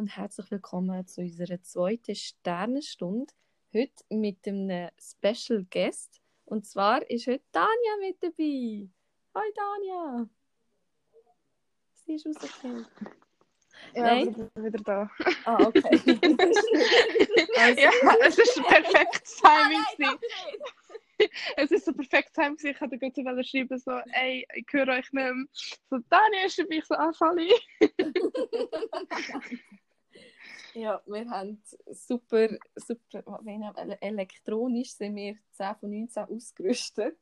und 0.00 0.16
herzlich 0.16 0.50
willkommen 0.50 1.06
zu 1.06 1.20
unserer 1.20 1.60
zweiten 1.60 2.14
Sternenstunde. 2.14 3.30
Heute 3.74 4.02
mit 4.08 4.48
einem 4.48 4.88
Special 4.98 5.66
Guest. 5.70 6.22
Und 6.46 6.64
zwar 6.64 7.02
ist 7.10 7.26
heute 7.26 7.44
Tanja 7.52 7.68
mit 8.00 8.16
dabei. 8.22 8.88
Hi 9.34 9.52
Tanja! 9.54 10.26
Sie 11.92 12.14
ist 12.14 12.26
rausgekommen. 12.26 12.86
Ja, 13.92 14.02
Nein? 14.02 14.30
ich 14.30 14.36
bin 14.36 14.50
wieder 14.64 14.82
da. 14.82 15.10
Ah, 15.44 15.66
okay. 15.66 15.82
also, 17.58 17.80
Ja, 17.82 17.90
es 18.26 18.38
ist 18.38 18.56
ein 18.56 18.64
perfektes 18.64 19.36
Timing. 19.36 19.84
gewesen. 19.98 20.18
es 21.56 21.70
ist 21.72 21.84
so 21.84 21.92
perfekt 21.92 22.32
gewesen. 22.32 22.68
Ich 22.68 22.80
hätte 22.80 22.96
gerade 22.96 23.36
so 23.36 23.42
schreiben, 23.42 23.78
so, 23.78 23.90
ey, 24.12 24.48
ich 24.54 24.66
höre 24.70 24.88
euch 24.88 24.96
nicht 24.96 25.12
mehr. 25.12 25.34
So, 25.90 25.98
Dani 26.08 26.46
ist 26.46 26.58
ich 26.58 26.86
so, 26.86 26.94
ah, 26.94 27.12
Sally. 27.12 27.52
ja, 30.74 31.02
wir 31.06 31.28
haben 31.30 31.62
super, 31.90 32.48
super, 32.76 33.22
wir- 33.42 33.98
elektronisch 34.02 34.92
sind 34.94 35.16
wir 35.16 35.36
10 35.52 35.74
von 35.76 35.90
19 35.90 36.24
ausgerüstet. 36.24 37.18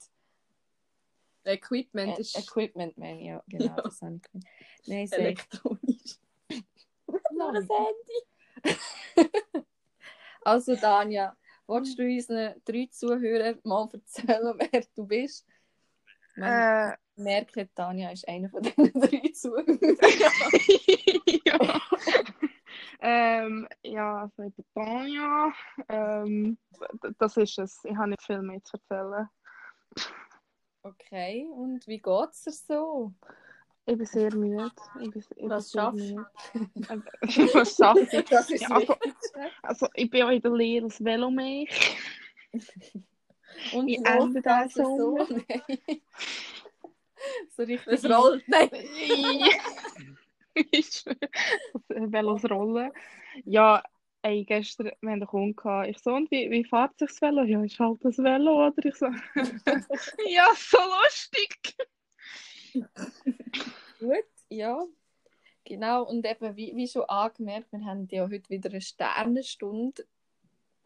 Equipment 1.45 2.19
Äh, 2.19 2.21
ist 2.21 2.37
Equipment, 2.39 2.95
ich, 2.99 3.27
ja, 3.27 3.43
genau, 3.49 3.65
Ja. 3.65 3.81
das 3.83 4.03
habe 4.03 4.17
ich 4.17 4.23
gemeint. 4.23 4.47
Nein, 4.87 5.07
sehr 5.07 5.19
elektronisch. 5.21 6.19
Noch 7.33 7.55
ein 7.55 7.69
Handy. 7.69 8.19
also, 10.43 10.77
Danja, 10.77 11.35
willst 11.67 11.99
du 11.99 12.03
unseren 12.03 12.61
drei 12.65 12.89
Zuhörern 12.91 13.59
mal 13.65 13.89
erzählen, 13.93 14.55
wer 14.73 14.85
du 14.95 15.07
bist? 15.07 15.47
Ich 16.37 16.43
Äh, 16.43 16.93
merke, 17.17 17.69
Tanja 17.75 18.11
ist 18.11 18.29
einer 18.29 18.51
von 18.51 18.63
diesen 18.63 18.93
drei 19.01 19.33
Zuhörern. 19.33 19.79
ja. 21.47 21.81
Ähm, 23.01 23.69
ja, 23.83 24.23
also 24.23 24.43
ich 24.43 24.55
bin 24.55 24.65
Tanja. 24.75 25.53
Ähm, 25.89 26.59
das 27.19 27.37
ist 27.37 27.59
es. 27.59 27.85
Ich 27.85 27.97
habe 27.97 28.11
nicht 28.11 28.23
viel 28.23 28.43
mehr 28.43 28.63
zu 28.65 28.77
erzählen. 28.77 29.29
Okay, 30.83 31.47
und 31.53 31.87
wie 31.87 31.99
geht 31.99 32.31
es 32.31 32.43
dir 32.43 32.53
so? 32.53 33.13
Ich 33.87 33.97
bin 33.97 34.07
sehr 34.07 34.35
müde. 34.35 34.71
Ich 35.01 35.11
bin, 35.11 35.25
ich 35.37 35.49
Was 35.51 35.71
sehr 35.71 35.83
schaffst 35.83 36.11
müde. 36.11 36.27
Ähm, 36.91 37.05
Was 37.55 37.79
ich? 38.13 38.25
Das 38.27 38.51
ist 38.51 38.63
Ja, 38.63 38.69
also-. 38.71 38.97
Also, 39.63 39.89
ich 39.95 40.11
bin 40.11 40.23
auch 40.23 40.31
in 40.31 40.43
der 40.43 40.53
Lehre 40.53 40.85
als 40.85 41.03
Velomech. 41.03 41.97
Und 43.73 43.87
wie 43.87 43.99
wie 43.99 44.05
Ende 44.05 44.43
das 44.43 44.75
so? 44.75 45.19
So 47.57 47.63
richtig. 47.63 47.87
Es 47.87 48.05
rollt. 48.05 48.45
Nein. 48.47 48.71
ist 50.73 51.07
Velos 51.89 52.45
rollen. 52.51 52.93
Ja, 53.45 53.83
ey, 54.23 54.45
gestern, 54.45 54.87
wir 54.87 54.93
haben 54.93 55.09
einen 55.09 55.27
Kunden 55.27 55.57
gehabt. 55.57 55.89
Ich 55.89 55.99
so, 55.99 56.13
und 56.15 56.31
wie, 56.31 56.51
wie 56.51 56.65
fährt 56.65 56.99
sich 56.99 57.09
das 57.11 57.23
Velo? 57.23 57.43
Ja, 57.45 57.63
ist 57.63 57.79
halt 57.79 58.05
das 58.05 58.19
Velo, 58.19 58.67
oder? 58.67 58.85
Ich 58.85 58.95
so, 58.97 59.07
ja, 60.29 60.49
so 60.55 60.79
lustig. 61.05 61.77
Gut, 64.01 64.25
ja. 64.49 64.85
Genau, 65.65 66.05
und 66.05 66.25
eben, 66.25 66.57
wie, 66.57 66.75
wie 66.75 66.89
schon 66.89 67.03
angemerkt, 67.03 67.73
wir 67.73 67.85
haben 67.85 68.09
ja 68.11 68.23
heute 68.23 68.49
wieder 68.49 68.71
eine 68.71 68.81
Sternenstunde. 68.81 70.07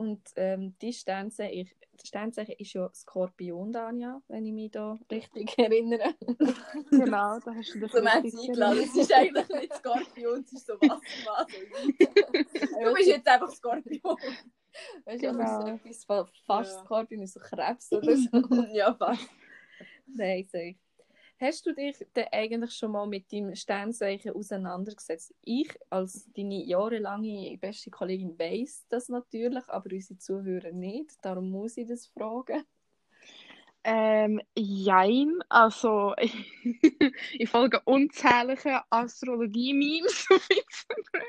Und 0.03 0.21
ähm, 0.35 0.75
die 0.83 0.93
Sternzeichen, 0.93 1.71
das 1.93 2.09
Sternzeichen 2.09 2.57
ist 2.59 2.73
ja 2.73 2.91
Skorpion, 2.93 3.73
Danja, 3.73 4.21
wenn 4.27 4.45
ich 4.45 4.53
mich 4.53 4.73
da 4.73 4.99
richtig 5.11 5.57
erinnere. 5.59 6.15
Genau, 6.91 7.39
da 7.39 7.55
hast 7.55 7.75
du 7.75 7.79
dich 7.81 7.93
So 7.93 7.99
richtig 7.99 8.35
eingeladen. 8.41 8.79
Es 8.83 8.97
ist 8.97 9.13
eigentlich 9.13 9.49
nicht 9.49 9.75
Skorpion, 9.77 10.41
es 10.45 10.53
ist 10.53 10.67
so 10.67 10.75
Wassermann. 10.75 11.47
Du 12.85 12.95
bist 12.95 13.07
jetzt 13.09 13.29
einfach 13.29 13.51
Skorpion. 13.51 14.17
Weißt 15.05 15.23
du, 15.23 15.31
Genau. 15.31 15.61
so 15.61 15.67
etwas 15.69 16.05
fast 16.47 16.73
Ja. 16.75 16.85
Skorpion 16.85 17.23
ist 17.23 17.35
so 17.35 17.41
Krebs 17.41 17.93
oder 17.93 18.17
so. 18.17 18.29
ja, 18.73 18.93
fast. 18.95 19.29
Nein, 20.07 20.49
sag 20.51 20.63
ich. 20.63 20.77
Hast 21.43 21.67
du 21.67 21.75
dich 21.75 21.97
denn 22.15 22.29
eigentlich 22.31 22.73
schon 22.73 22.93
mal 22.93 23.05
mit 23.05 23.33
deinem 23.33 23.57
Sternzeichen 23.57 24.33
auseinandergesetzt? 24.33 25.35
Ich 25.43 25.77
als 25.91 26.33
deine 26.37 26.63
jahrelange 26.65 27.59
beste 27.61 27.91
Kollegin 27.91 28.39
weiß 28.39 28.87
das 28.89 29.09
natürlich, 29.09 29.69
aber 29.69 29.91
unsere 29.91 30.19
Zuhörer 30.21 30.71
nicht. 30.71 31.17
Darum 31.21 31.51
muss 31.51 31.77
ich 31.77 31.89
das 31.89 32.07
fragen. 32.07 32.63
Ähm, 33.83 34.41
jein, 34.57 35.41
also 35.49 36.15
ich 37.33 37.51
folge 37.51 37.81
unzählige 37.87 38.81
Astrologie-Memes 38.91 40.29
auf 40.31 40.49
Instagram. 40.49 41.25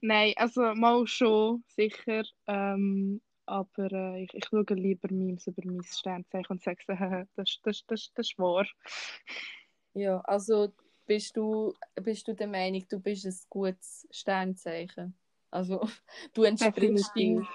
Nein, 0.00 0.32
also 0.36 0.62
mal 0.74 1.06
schon, 1.06 1.62
sicher. 1.66 2.22
Ähm, 2.46 3.20
aber 3.46 3.92
äh, 3.92 4.24
ich, 4.24 4.34
ich 4.34 4.44
schaue 4.44 4.64
lieber 4.70 5.10
Memes 5.10 5.46
über 5.46 5.62
mein 5.64 5.82
Sternzeichen 5.82 6.50
und 6.50 6.62
sage, 6.62 6.80
äh, 6.88 7.24
das, 7.36 7.60
das, 7.62 7.84
das, 7.86 8.12
das 8.14 8.26
ist 8.28 8.38
wahr. 8.38 8.66
Ja, 9.94 10.20
also 10.20 10.72
bist 11.06 11.36
du, 11.36 11.74
bist 11.94 12.28
du 12.28 12.34
der 12.34 12.48
Meinung, 12.48 12.84
du 12.88 13.00
bist 13.00 13.24
ein 13.24 13.34
gutes 13.48 14.06
Sternzeichen? 14.10 15.16
Also 15.50 15.80
du 16.34 16.42
entsprichst. 16.42 17.14
Definitiv. 17.16 17.48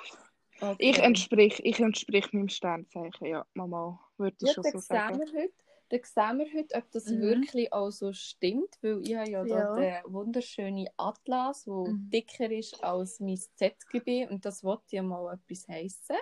Okay. 0.62 0.76
Ich 0.78 1.00
entsprich, 1.00 1.66
ich 1.66 1.80
entsprich 1.80 2.32
meinem 2.34 2.50
Sternzeichen, 2.50 3.28
ja, 3.28 3.46
Mama, 3.56 4.00
würde 4.18 4.38
ich 4.40 4.48
Ja, 4.48 4.54
schon 4.54 4.64
so 4.64 4.78
sagen. 4.78 5.20
wir 5.20 5.26
heute, 5.28 5.54
dann 5.92 6.02
sehen 6.04 6.38
wir 6.40 6.54
heute, 6.54 6.76
ob 6.76 6.92
das 6.92 7.06
Mhm. 7.08 7.22
wirklich 7.22 7.74
auch 7.74 7.90
so 7.92 8.14
stimmt, 8.14 8.78
weil 8.82 9.02
ich 9.04 9.16
habe 9.16 9.30
ja, 9.30 9.46
Ja. 9.46 9.76
den 9.76 10.14
wunderschönen 10.14 10.88
Atlas, 10.98 11.66
der 11.66 11.74
Mhm. 11.74 12.10
dicker 12.10 12.50
ist 12.52 12.84
als 12.84 13.20
mein 13.20 13.38
ZGB 13.56 14.28
und 14.28 14.46
das 14.46 14.64
wollte 14.64 14.96
ja 14.96 15.04
mal 15.04 15.34
etwas 15.34 15.68
heissen. 15.68 16.18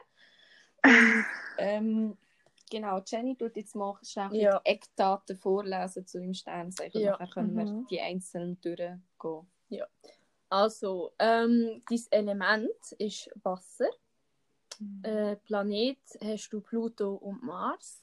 Und, 1.22 1.26
ähm, 1.58 2.18
genau, 2.72 3.02
Jenny 3.06 3.36
tut 3.36 3.58
jetzt 3.58 3.76
mal 3.76 3.98
schnell 4.02 4.30
Ja. 4.34 4.60
die 4.60 4.70
Eckdaten 4.72 5.36
vorlesen 5.36 6.08
zu 6.08 6.20
dem 6.22 6.34
Sternzeichen. 6.34 7.02
Ja. 7.02 7.12
Nachher 7.12 7.28
können 7.28 7.54
wir 7.56 7.66
Mhm. 7.66 7.88
die 7.88 8.00
einzelnen 8.00 8.60
durchgehen. 8.62 9.04
Also, 10.52 11.12
ähm, 11.20 11.82
dein 11.90 12.02
Element 12.12 12.92
ist 12.98 13.30
Wasser. 13.44 13.90
Äh, 15.04 15.36
Planet 15.36 16.00
hast 16.24 16.50
du 16.54 16.62
Pluto 16.62 17.16
und 17.16 17.44
Mars. 17.44 18.02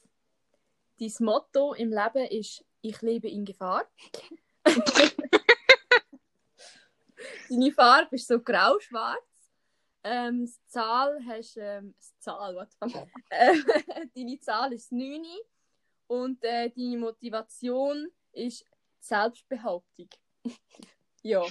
Dein 0.99 1.13
Motto 1.19 1.73
im 1.73 1.91
Leben 1.91 2.25
ist 2.29 2.65
Ich 2.81 3.01
lebe 3.01 3.29
in 3.29 3.45
Gefahr. 3.45 3.85
Deine 7.49 7.71
Farbe 7.71 8.15
ist 8.15 8.27
so 8.27 8.39
grau-schwarz. 8.39 9.23
Ähm, 10.03 10.45
das 10.45 10.59
Zahl 10.67 11.19
hast 11.25 11.57
ähm, 11.57 11.95
Zahl, 12.19 12.55
what 12.55 12.69
äh, 13.29 13.55
Deine 14.15 14.39
Zahl 14.39 14.73
ist 14.73 14.91
9 14.91 15.23
und 16.07 16.43
äh, 16.43 16.69
deine 16.69 16.97
Motivation 16.97 18.07
ist 18.31 18.65
Selbstbehauptung. 18.99 20.09
ja. 21.23 21.43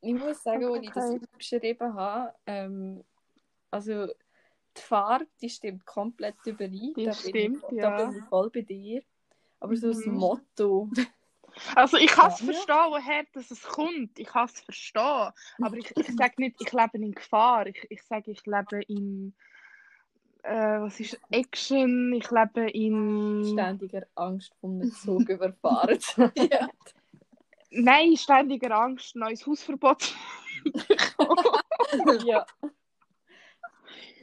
Ich 0.00 0.14
muss 0.14 0.42
sagen, 0.42 0.64
als 0.64 0.82
ich 0.82 0.90
das 0.90 1.04
Okay. 1.04 1.20
aufgeschrieben 1.32 1.94
habe, 1.94 2.34
ähm, 2.46 3.04
also 3.70 4.08
die 4.76 4.80
Farbe, 4.80 5.26
die 5.40 5.48
stimmt 5.50 5.84
komplett 5.86 6.34
überein. 6.44 6.92
Die 6.96 7.04
da 7.04 7.12
stimmt, 7.14 7.64
ich, 7.70 7.76
ja. 7.76 7.90
Da 7.90 8.06
bin 8.10 8.18
ich 8.18 8.24
voll 8.28 8.50
bei 8.50 8.62
dir. 8.62 9.02
Aber 9.60 9.76
so 9.76 9.88
das 9.88 10.04
Mhm. 10.06 10.14
Motto. 10.14 10.88
Also 11.76 11.98
ich 11.98 12.08
kann 12.08 12.30
es 12.32 12.40
Ja. 12.40 12.46
verstehen, 12.46 12.86
woher 12.90 13.24
das 13.32 13.50
es 13.52 13.62
kommt. 13.62 14.18
Ich 14.18 14.26
kann 14.26 14.46
es 14.46 14.58
verstehen. 14.58 15.30
Aber 15.62 15.76
ich, 15.76 15.96
ich 15.96 16.16
sage 16.16 16.34
nicht, 16.38 16.56
ich 16.60 16.72
lebe 16.72 16.98
in 16.98 17.12
Gefahr. 17.12 17.68
Ich, 17.68 17.86
ich 17.90 18.02
sage, 18.02 18.32
ich 18.32 18.44
lebe 18.44 18.82
in 18.88 19.32
äh, 20.42 20.80
was 20.80 20.98
ist 20.98 21.20
Action. 21.30 22.12
Ich 22.12 22.28
lebe 22.30 22.68
in 22.70 23.44
Ständiger 23.52 24.04
Angst, 24.16 24.52
vom 24.60 24.82
Zug 24.90 25.28
überfahren 25.28 26.00
zu 26.00 26.22
werden. 26.34 26.70
Nein, 27.70 28.16
ständiger 28.16 28.76
Angst, 28.76 29.14
neues 29.16 29.46
Hausverbot. 29.46 30.14
ja. 32.26 32.46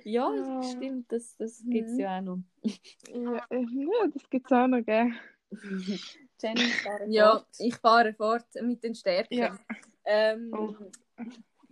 Ja, 0.04 0.34
Ja. 0.36 0.64
stimmt, 0.64 1.12
das, 1.12 1.36
das 1.38 1.62
gibt 1.66 1.88
es 1.90 1.94
Mhm. 1.94 2.00
ja 2.00 2.18
auch 2.18 2.22
noch. 2.22 2.40
ja, 3.08 3.46
äh, 3.50 3.66
ja, 3.70 4.08
das 4.14 4.30
gibt 4.30 4.46
es 4.46 4.52
auch 4.52 4.68
noch, 4.68 4.84
gell? 4.86 5.12
Jenny, 6.42 6.70
fahre 6.72 7.06
Ja, 7.10 7.32
fort. 7.38 7.48
ich 7.60 7.76
fahre 7.76 8.14
fort 8.14 8.46
mit 8.62 8.82
den 8.84 8.96
Stärken. 8.96 9.34
Ja. 9.34 9.60
Ähm, 10.06 10.52
Oh. 10.54 10.76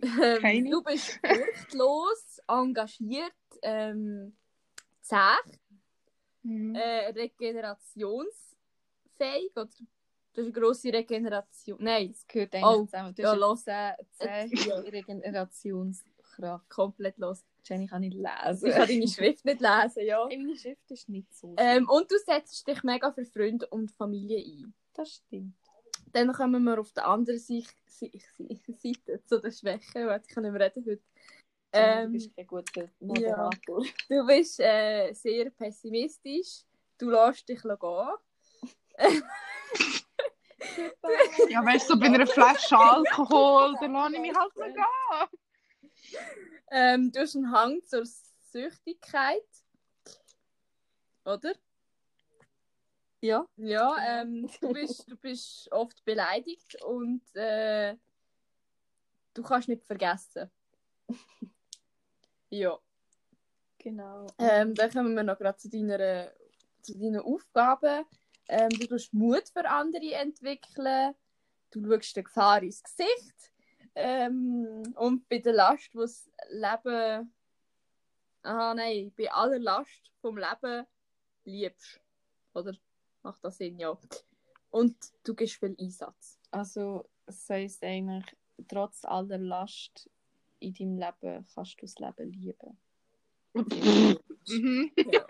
ähm, 0.02 0.70
du 0.70 0.82
bist 0.82 1.18
furchtlos, 1.24 2.40
engagiert, 2.46 3.32
ähm, 3.62 4.36
zäh, 5.00 5.16
Mhm. 6.42 6.74
äh, 6.74 7.06
regenerationsfähig. 7.08 9.56
Oder? 9.56 9.68
Du 10.32 10.42
hast 10.42 10.46
eine 10.46 10.52
grosse 10.52 10.92
Regeneration. 10.92 11.78
Nein, 11.80 12.12
Das 12.12 12.26
gehört 12.26 12.54
eigentlich 12.54 12.64
Oh, 12.78 12.84
zusammen. 12.84 13.14
Du 13.14 13.22
ja, 13.22 13.30
hast 13.32 13.38
los. 13.40 13.64
zähe 13.64 13.96
Regenerationskraft. 14.92 16.68
komplett 16.70 17.18
los. 17.18 17.44
Jenny 17.64 17.86
kann 17.86 18.00
nicht 18.02 18.14
Ich 18.16 18.20
lesen. 18.20 18.70
kann 18.70 18.88
deine 18.88 19.08
Schrift 19.08 19.44
nicht 19.44 19.60
lesen, 19.60 20.06
ja. 20.06 20.26
Ey, 20.28 20.38
Meine 20.38 20.56
Schrift 20.56 20.90
ist 20.90 21.08
nicht 21.08 21.34
so. 21.34 21.54
Ähm, 21.58 21.88
und 21.88 22.10
du 22.10 22.18
setzt 22.18 22.66
dich 22.66 22.82
mega 22.82 23.12
für 23.12 23.24
Freunde 23.24 23.66
und 23.68 23.90
Familie 23.90 24.38
ein. 24.38 24.74
das 24.94 25.10
stimmt. 25.26 25.54
Dann 26.12 26.32
kommen 26.32 26.64
wir 26.64 26.78
auf 26.80 26.92
der 26.92 27.06
anderen 27.06 27.38
Seite, 27.38 27.68
Seite 27.86 29.22
zu 29.26 29.40
den 29.40 29.52
Schwächen, 29.52 30.06
weil 30.06 30.20
ich 30.26 30.34
kann 30.34 30.42
nicht 30.42 30.52
mehr 30.52 30.60
reden 30.62 30.84
heute. 30.84 31.02
Ähm, 31.72 32.06
du 32.06 32.12
bist 32.14 32.34
kein 32.34 32.46
guter 32.48 32.88
Moderator. 32.98 33.84
Ja. 33.84 33.90
Du 34.08 34.26
bist 34.26 34.58
äh, 34.58 35.12
sehr 35.12 35.50
pessimistisch. 35.50 36.64
Du 36.98 37.10
lässt 37.10 37.48
dich 37.48 37.62
gehen. 37.62 38.08
ja, 41.48 41.64
weißt 41.64 41.88
du, 41.88 41.94
so 41.94 42.00
bei 42.00 42.06
einer 42.06 42.26
Flasche 42.26 42.76
Alkohol, 42.76 43.74
dann 43.80 43.92
lasse 43.92 44.14
ich 44.14 44.20
mich 44.20 44.34
halt 44.36 44.56
mal 44.56 44.72
gehen. 44.72 44.84
Ähm, 46.70 47.10
du 47.10 47.20
hast 47.20 47.36
einen 47.36 47.50
Hang 47.50 47.84
zur 47.84 48.04
Süchtigkeit. 48.52 49.42
Oder? 51.24 51.52
Ja. 53.20 53.46
Ja, 53.56 53.96
ähm, 54.06 54.48
du, 54.60 54.72
bist, 54.72 55.10
du 55.10 55.16
bist 55.16 55.70
oft 55.72 56.04
beleidigt 56.04 56.82
und 56.82 57.22
äh, 57.34 57.96
du 59.34 59.42
kannst 59.42 59.68
nicht 59.68 59.84
vergessen. 59.84 60.50
ja. 62.50 62.78
Genau. 63.78 64.26
Ähm, 64.38 64.74
dann 64.74 64.90
kommen 64.90 65.14
wir 65.14 65.22
noch 65.22 65.38
gerade 65.38 65.58
zu 65.58 65.68
deiner, 65.70 66.30
zu 66.82 66.98
deinen 66.98 67.20
Aufgaben. 67.20 68.04
Ähm, 68.48 68.68
du 68.70 68.86
tust 68.86 69.12
Mut 69.14 69.48
für 69.52 69.68
andere 69.68 70.12
entwickeln. 70.12 71.14
Du 71.70 71.84
schaust 71.86 72.16
der 72.16 72.24
Gefahr 72.24 72.62
ins 72.62 72.82
Gesicht. 72.82 73.52
Ähm, 74.02 74.82
und 74.96 75.28
bei 75.28 75.38
der 75.38 75.52
Last, 75.52 75.90
das 75.94 76.30
Leben. 76.48 77.32
Aha, 78.42 78.74
nein, 78.74 79.12
bei 79.16 79.30
aller 79.30 79.58
Last 79.58 80.10
vom 80.20 80.38
Leben 80.38 80.86
liebst. 81.44 82.00
Oder? 82.54 82.74
Macht 83.22 83.44
das 83.44 83.58
Sinn, 83.58 83.78
ja. 83.78 83.98
Und 84.70 84.96
du 85.24 85.34
gibst 85.34 85.56
viel 85.56 85.76
Einsatz. 85.78 86.38
Also, 86.50 87.08
das 87.26 87.48
heisst 87.50 87.84
eigentlich, 87.84 88.24
trotz 88.66 89.04
aller 89.04 89.38
Last 89.38 90.08
in 90.60 90.72
deinem 90.72 90.98
Leben 90.98 91.46
kannst 91.54 91.76
du 91.80 91.86
das 91.86 91.98
Leben 91.98 92.32
lieben. 92.32 92.78
Mhm. 94.48 94.90
Ja. 94.96 95.24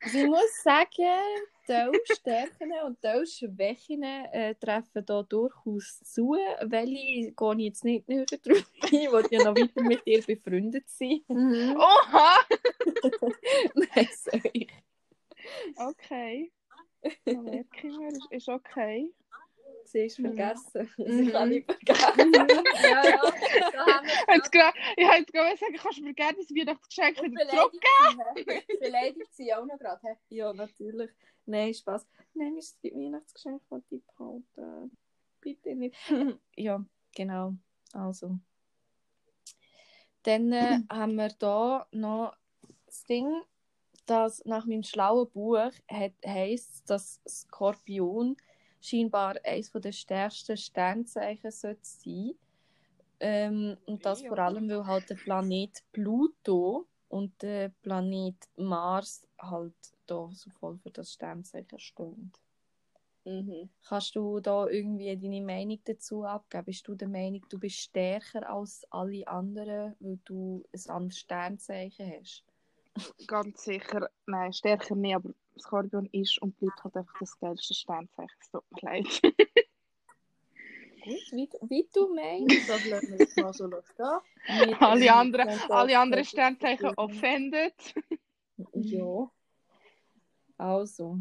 Also 0.00 0.18
ich 0.18 0.26
muss 0.26 0.62
sagen, 0.62 1.22
die 1.68 2.14
Stärken 2.14 2.72
und 2.84 2.98
die 3.02 3.26
Schwächen 3.26 4.02
äh, 4.02 4.54
treffen 4.54 5.04
da 5.04 5.22
durchaus 5.22 6.00
zu. 6.00 6.36
Welche 6.62 7.32
gehe 7.32 7.54
ich 7.56 7.64
jetzt 7.64 7.84
nicht 7.84 8.08
näher 8.08 8.24
drauf 8.26 8.64
ein, 8.82 8.88
ich 8.90 9.12
will 9.12 9.26
ja 9.30 9.44
noch 9.44 9.56
weiter 9.56 9.82
mit 9.82 10.06
dir 10.06 10.22
befreundet 10.22 10.88
sein. 10.88 11.20
Mhm. 11.28 11.76
Oha! 11.76 12.38
Nein, 13.74 14.08
sorry. 14.12 14.68
Okay. 15.76 16.52
Dann 17.24 17.44
merke 17.44 17.86
ich 17.86 17.96
mir, 17.96 18.12
ist 18.30 18.48
okay. 18.48 19.12
Siehst 19.90 20.18
du, 20.18 20.22
Mhm. 20.22 20.26
vergessen. 20.36 20.90
Also 20.98 21.12
Mhm. 21.12 21.22
Ich 21.28 21.32
kann 21.32 21.48
nicht 21.48 21.66
vergessen. 21.72 22.32
ja, 22.34 23.04
ja. 23.04 23.20
Da 23.72 23.86
haben 23.86 24.06
wir 24.06 24.34
Jetzt 24.34 24.52
gra- 24.54 24.74
Ich 24.96 25.04
wollte 25.04 25.18
jetzt 25.18 25.32
gerade 25.32 25.56
sagen, 25.56 25.74
kannst 25.76 25.98
du 25.98 26.02
mir 26.04 26.14
gerne 26.14 26.36
das 26.38 26.50
Weihnachtsgeschenk 26.50 27.22
wieder 27.22 27.48
zurück? 27.48 27.74
beleidigt 28.80 29.34
sie, 29.34 29.44
sie 29.44 29.54
auch 29.54 29.64
noch 29.64 29.78
gerade. 29.78 30.18
Ja, 30.28 30.52
natürlich. 30.52 31.10
Nein, 31.46 31.72
Spaß. 31.72 32.06
Nein, 32.34 32.56
ist 32.58 32.78
das 32.82 32.92
Weihnachtsgeschenk, 32.92 33.62
das 33.70 33.82
ich 33.90 34.02
behalte. 34.06 34.90
Bitte 35.40 35.74
nicht. 35.74 35.96
ja, 36.56 36.84
genau. 37.14 37.54
Also. 37.92 38.38
Dann 40.24 40.52
äh, 40.52 40.78
haben 40.92 41.14
wir 41.14 41.28
da 41.38 41.86
noch 41.92 42.34
das 42.86 43.04
Ding, 43.04 43.42
dass 44.06 44.44
nach 44.44 44.66
meinem 44.66 44.82
schlauen 44.82 45.30
Buch 45.30 45.70
heisst, 45.90 46.88
dass 46.90 47.20
Skorpion 47.28 48.36
scheinbar 48.80 49.36
eines 49.44 49.70
der 49.72 49.92
stärksten 49.92 50.56
Sternzeichen 50.56 51.50
sollte 51.50 51.80
sein. 51.82 52.34
Ähm, 53.20 53.76
und 53.86 54.04
das 54.04 54.22
vor 54.22 54.38
allem, 54.38 54.68
weil 54.68 54.86
halt 54.86 55.10
der 55.10 55.16
Planet 55.16 55.82
Pluto 55.92 56.86
und 57.08 57.42
der 57.42 57.70
Planet 57.82 58.36
Mars 58.56 59.26
halt 59.38 59.74
da 60.06 60.28
so 60.32 60.50
voll 60.50 60.78
für 60.78 60.90
das 60.90 61.12
Sternzeichen 61.12 61.78
stehen. 61.78 62.32
Mhm. 63.24 63.68
Kannst 63.86 64.14
du 64.14 64.40
da 64.40 64.66
irgendwie 64.68 65.16
deine 65.16 65.42
Meinung 65.42 65.78
dazu 65.84 66.24
abgeben? 66.24 66.64
Bist 66.64 66.88
du 66.88 66.94
der 66.94 67.08
Meinung, 67.08 67.44
du 67.48 67.58
bist 67.58 67.76
stärker 67.76 68.48
als 68.48 68.86
alle 68.90 69.26
anderen, 69.26 69.96
weil 70.00 70.18
du 70.24 70.64
ein 70.72 70.90
anderes 70.90 71.18
Sternzeichen 71.18 72.12
hast? 72.18 72.44
Ganz 73.26 73.64
sicher, 73.64 74.08
nein, 74.26 74.52
stärker 74.52 74.94
nicht, 74.94 75.14
aber 75.14 75.30
Skorpion 75.58 76.08
ist 76.12 76.40
und 76.40 76.58
bleibt 76.58 76.82
halt 76.84 76.96
einfach 76.96 77.18
das 77.20 77.38
geilste 77.38 77.74
Sternzeichen. 77.74 78.36
Es 78.40 78.50
tut 78.50 78.64
mir 78.70 78.80
leid. 78.82 79.22
Gut, 81.04 81.32
wie, 81.32 81.48
wie 81.68 81.88
du 81.94 82.14
meinst. 82.14 82.68
Das 82.68 82.84
lassen 82.86 83.12
wir 83.12 83.18
jetzt 83.18 83.36
mal 83.38 83.52
so 83.52 83.66
stehen. 83.66 84.76
Alle 84.80 85.14
anderen, 85.14 85.48
alle 85.70 85.98
anderen 85.98 86.24
Sternzeichen 86.24 86.92
offended. 86.96 87.94
Ja. 88.74 89.30
Also. 90.58 91.20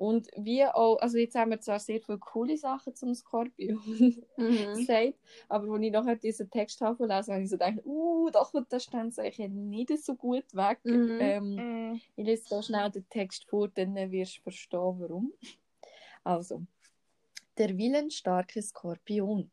Und 0.00 0.28
wie 0.34 0.64
auch, 0.64 0.96
also 0.96 1.18
jetzt 1.18 1.34
haben 1.34 1.50
wir 1.50 1.60
zwar 1.60 1.78
sehr 1.78 2.00
viele 2.00 2.16
coole 2.16 2.56
Sachen 2.56 2.94
zum 2.94 3.14
Skorpion 3.14 3.76
Mhm. 4.38 4.72
gesagt, 4.72 5.18
aber 5.46 5.70
als 5.74 5.82
ich 5.82 5.92
nachher 5.92 6.16
diesen 6.16 6.50
Text 6.50 6.80
habe 6.80 7.06
gelesen, 7.06 7.34
habe 7.34 7.42
ich 7.42 7.50
so 7.50 7.58
gedacht, 7.58 7.84
uh, 7.84 8.30
da 8.30 8.42
kommt 8.44 8.72
das 8.72 8.84
Sternzeichen 8.84 9.68
nicht 9.68 9.90
so 10.02 10.14
gut 10.14 10.54
weg. 10.54 10.78
Mhm. 10.84 11.16
Ähm, 11.20 11.56
Mm. 11.58 12.00
ich 12.16 12.24
lese 12.24 12.44
so 12.48 12.62
schnell 12.62 12.90
den 12.90 13.06
Text 13.10 13.44
vor, 13.44 13.68
dann 13.68 13.94
wirst 14.10 14.38
du 14.38 14.42
verstehen, 14.44 15.00
warum. 15.00 15.34
Also, 16.24 16.62
der 17.58 17.76
willensstarke 17.76 18.62
Skorpion. 18.62 19.50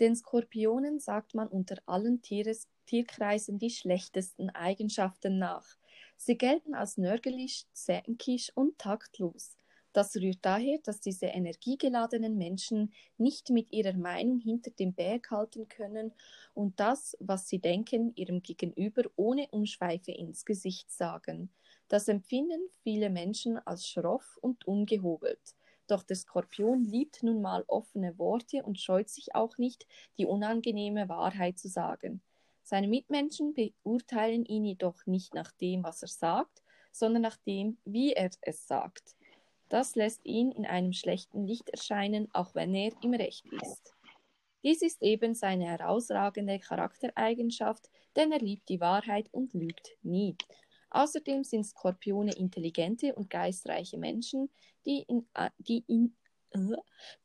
Den 0.00 0.16
Skorpionen 0.16 0.98
sagt 0.98 1.36
man 1.36 1.46
unter 1.46 1.76
allen 1.86 2.20
Tieres, 2.20 2.66
Tierkreisen 2.86 3.60
die 3.60 3.70
schlechtesten 3.70 4.50
Eigenschaften 4.50 5.38
nach. 5.38 5.76
Sie 6.16 6.36
gelten 6.36 6.74
als 6.74 6.96
nörgelig, 6.96 7.66
zänkisch 7.72 8.50
und 8.56 8.76
taktlos. 8.78 9.57
Das 9.92 10.14
rührt 10.16 10.38
daher, 10.42 10.78
dass 10.84 11.00
diese 11.00 11.26
energiegeladenen 11.26 12.36
Menschen 12.36 12.92
nicht 13.16 13.50
mit 13.50 13.72
ihrer 13.72 13.94
Meinung 13.94 14.38
hinter 14.38 14.70
dem 14.70 14.92
Berg 14.92 15.30
halten 15.30 15.68
können 15.68 16.12
und 16.54 16.78
das, 16.78 17.16
was 17.20 17.48
sie 17.48 17.58
denken, 17.58 18.12
ihrem 18.14 18.42
Gegenüber 18.42 19.02
ohne 19.16 19.48
Umschweife 19.50 20.12
ins 20.12 20.44
Gesicht 20.44 20.90
sagen. 20.90 21.50
Das 21.88 22.06
empfinden 22.08 22.68
viele 22.82 23.08
Menschen 23.08 23.58
als 23.58 23.88
schroff 23.88 24.38
und 24.42 24.66
ungehobelt. 24.66 25.54
Doch 25.86 26.02
der 26.02 26.16
Skorpion 26.16 26.84
liebt 26.84 27.22
nun 27.22 27.40
mal 27.40 27.64
offene 27.66 28.18
Worte 28.18 28.62
und 28.62 28.78
scheut 28.78 29.08
sich 29.08 29.34
auch 29.34 29.56
nicht, 29.56 29.86
die 30.18 30.26
unangenehme 30.26 31.08
Wahrheit 31.08 31.58
zu 31.58 31.68
sagen. 31.68 32.20
Seine 32.62 32.88
Mitmenschen 32.88 33.54
beurteilen 33.54 34.44
ihn 34.44 34.66
jedoch 34.66 35.06
nicht 35.06 35.32
nach 35.32 35.50
dem, 35.52 35.82
was 35.82 36.02
er 36.02 36.08
sagt, 36.08 36.62
sondern 36.92 37.22
nach 37.22 37.38
dem, 37.38 37.78
wie 37.86 38.12
er 38.12 38.30
es 38.42 38.66
sagt. 38.66 39.16
Das 39.68 39.94
lässt 39.96 40.24
ihn 40.24 40.50
in 40.50 40.64
einem 40.64 40.92
schlechten 40.92 41.46
Licht 41.46 41.68
erscheinen, 41.68 42.28
auch 42.32 42.54
wenn 42.54 42.74
er 42.74 42.92
im 43.02 43.14
Recht 43.14 43.44
ist. 43.62 43.92
Dies 44.64 44.82
ist 44.82 45.02
eben 45.02 45.34
seine 45.34 45.66
herausragende 45.66 46.58
Charaktereigenschaft, 46.58 47.88
denn 48.16 48.32
er 48.32 48.40
liebt 48.40 48.68
die 48.68 48.80
Wahrheit 48.80 49.28
und 49.32 49.52
lügt 49.54 49.96
nie. 50.02 50.36
Außerdem 50.90 51.44
sind 51.44 51.64
Skorpione 51.64 52.32
intelligente 52.32 53.14
und 53.14 53.30
geistreiche 53.30 53.98
Menschen, 53.98 54.50
die, 54.86 55.04
in, 55.06 55.28
die, 55.58 55.84
in, 55.86 56.16
äh, 56.52 56.76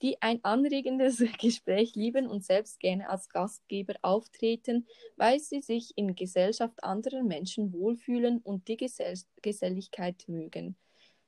die 0.01 0.21
ein 0.21 0.43
anregendes 0.43 1.17
Gespräch 1.39 1.95
lieben 1.95 2.27
und 2.27 2.43
selbst 2.43 2.79
gerne 2.79 3.09
als 3.09 3.29
Gastgeber 3.29 3.95
auftreten, 4.01 4.85
weil 5.15 5.39
sie 5.39 5.61
sich 5.61 5.97
in 5.97 6.15
Gesellschaft 6.15 6.83
anderer 6.83 7.23
Menschen 7.23 7.71
wohlfühlen 7.71 8.39
und 8.39 8.67
die 8.67 8.77
Gesell 8.77 9.17
Geselligkeit 9.41 10.25
mögen. 10.27 10.75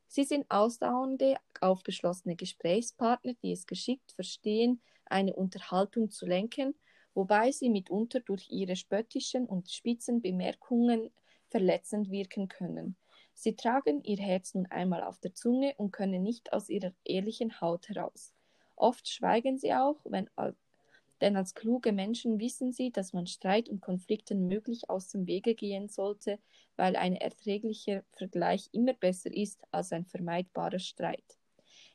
Sie 0.08 0.24
sind 0.24 0.46
ausdauernde, 0.50 1.38
aufgeschlossene 1.62 2.36
Gesprächspartner, 2.36 3.34
die 3.42 3.52
es 3.52 3.66
geschickt 3.66 4.12
verstehen, 4.12 4.82
eine 5.06 5.36
Unterhaltung 5.36 6.10
zu 6.12 6.26
lenken, 6.26 6.76
wobei 7.14 7.52
sie 7.52 7.70
mitunter 7.70 8.20
durch 8.20 8.50
ihre 8.50 8.76
spöttischen 8.76 9.46
und 9.46 9.70
spitzen 9.70 10.22
Bemerkungen 10.22 11.12
verletzend 11.48 12.12
wirken 12.12 12.48
können. 12.48 12.96
Sie 13.34 13.56
tragen 13.56 14.02
ihr 14.04 14.18
Herz 14.18 14.54
nun 14.54 14.66
einmal 14.68 15.04
auf 15.04 15.20
der 15.20 15.34
Zunge 15.34 15.74
und 15.78 15.92
können 15.92 16.24
nicht 16.24 16.54
aus 16.54 16.70
ihrer 16.70 16.94
ehrlichen 17.04 17.60
Haut 17.60 17.90
heraus. 17.90 18.34
Oft 18.76 19.08
schweigen 19.08 19.58
sie 19.58 19.74
auch, 19.74 19.98
wenn, 20.06 20.30
denn 21.22 21.36
als 21.38 21.56
kluge 21.56 21.92
Menschen 21.92 22.40
wissen 22.40 22.72
sie, 22.72 22.92
dass 22.92 23.14
man 23.14 23.28
Streit 23.28 23.70
und 23.70 23.82
Konflikten 23.82 24.48
möglich 24.48 24.90
aus 24.90 25.10
dem 25.10 25.28
Wege 25.28 25.56
gehen 25.56 25.88
sollte, 25.88 26.40
weil 26.76 26.96
ein 26.96 27.16
erträglicher 27.16 28.04
Vergleich 28.12 28.70
immer 28.74 28.94
besser 28.94 29.34
ist 29.34 29.62
als 29.72 29.92
ein 29.92 30.06
vermeidbarer 30.06 30.80
Streit. 30.80 31.40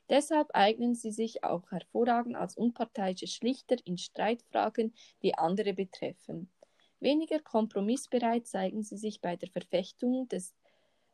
Deshalb 0.08 0.48
eignen 0.54 0.94
sie 0.94 1.12
sich 1.12 1.44
auch 1.44 1.70
hervorragend 1.70 2.36
als 2.36 2.56
unparteiische 2.56 3.26
Schlichter 3.28 3.76
in 3.84 3.96
Streitfragen, 3.96 4.94
die 5.22 5.36
andere 5.36 5.72
betreffen. 5.72 6.50
Weniger 6.98 7.38
kompromissbereit 7.40 8.46
zeigen 8.46 8.82
sie 8.82 8.96
sich 8.96 9.20
bei 9.20 9.36
der 9.36 9.48
Verfechtung 9.48 10.28
des 10.28 10.54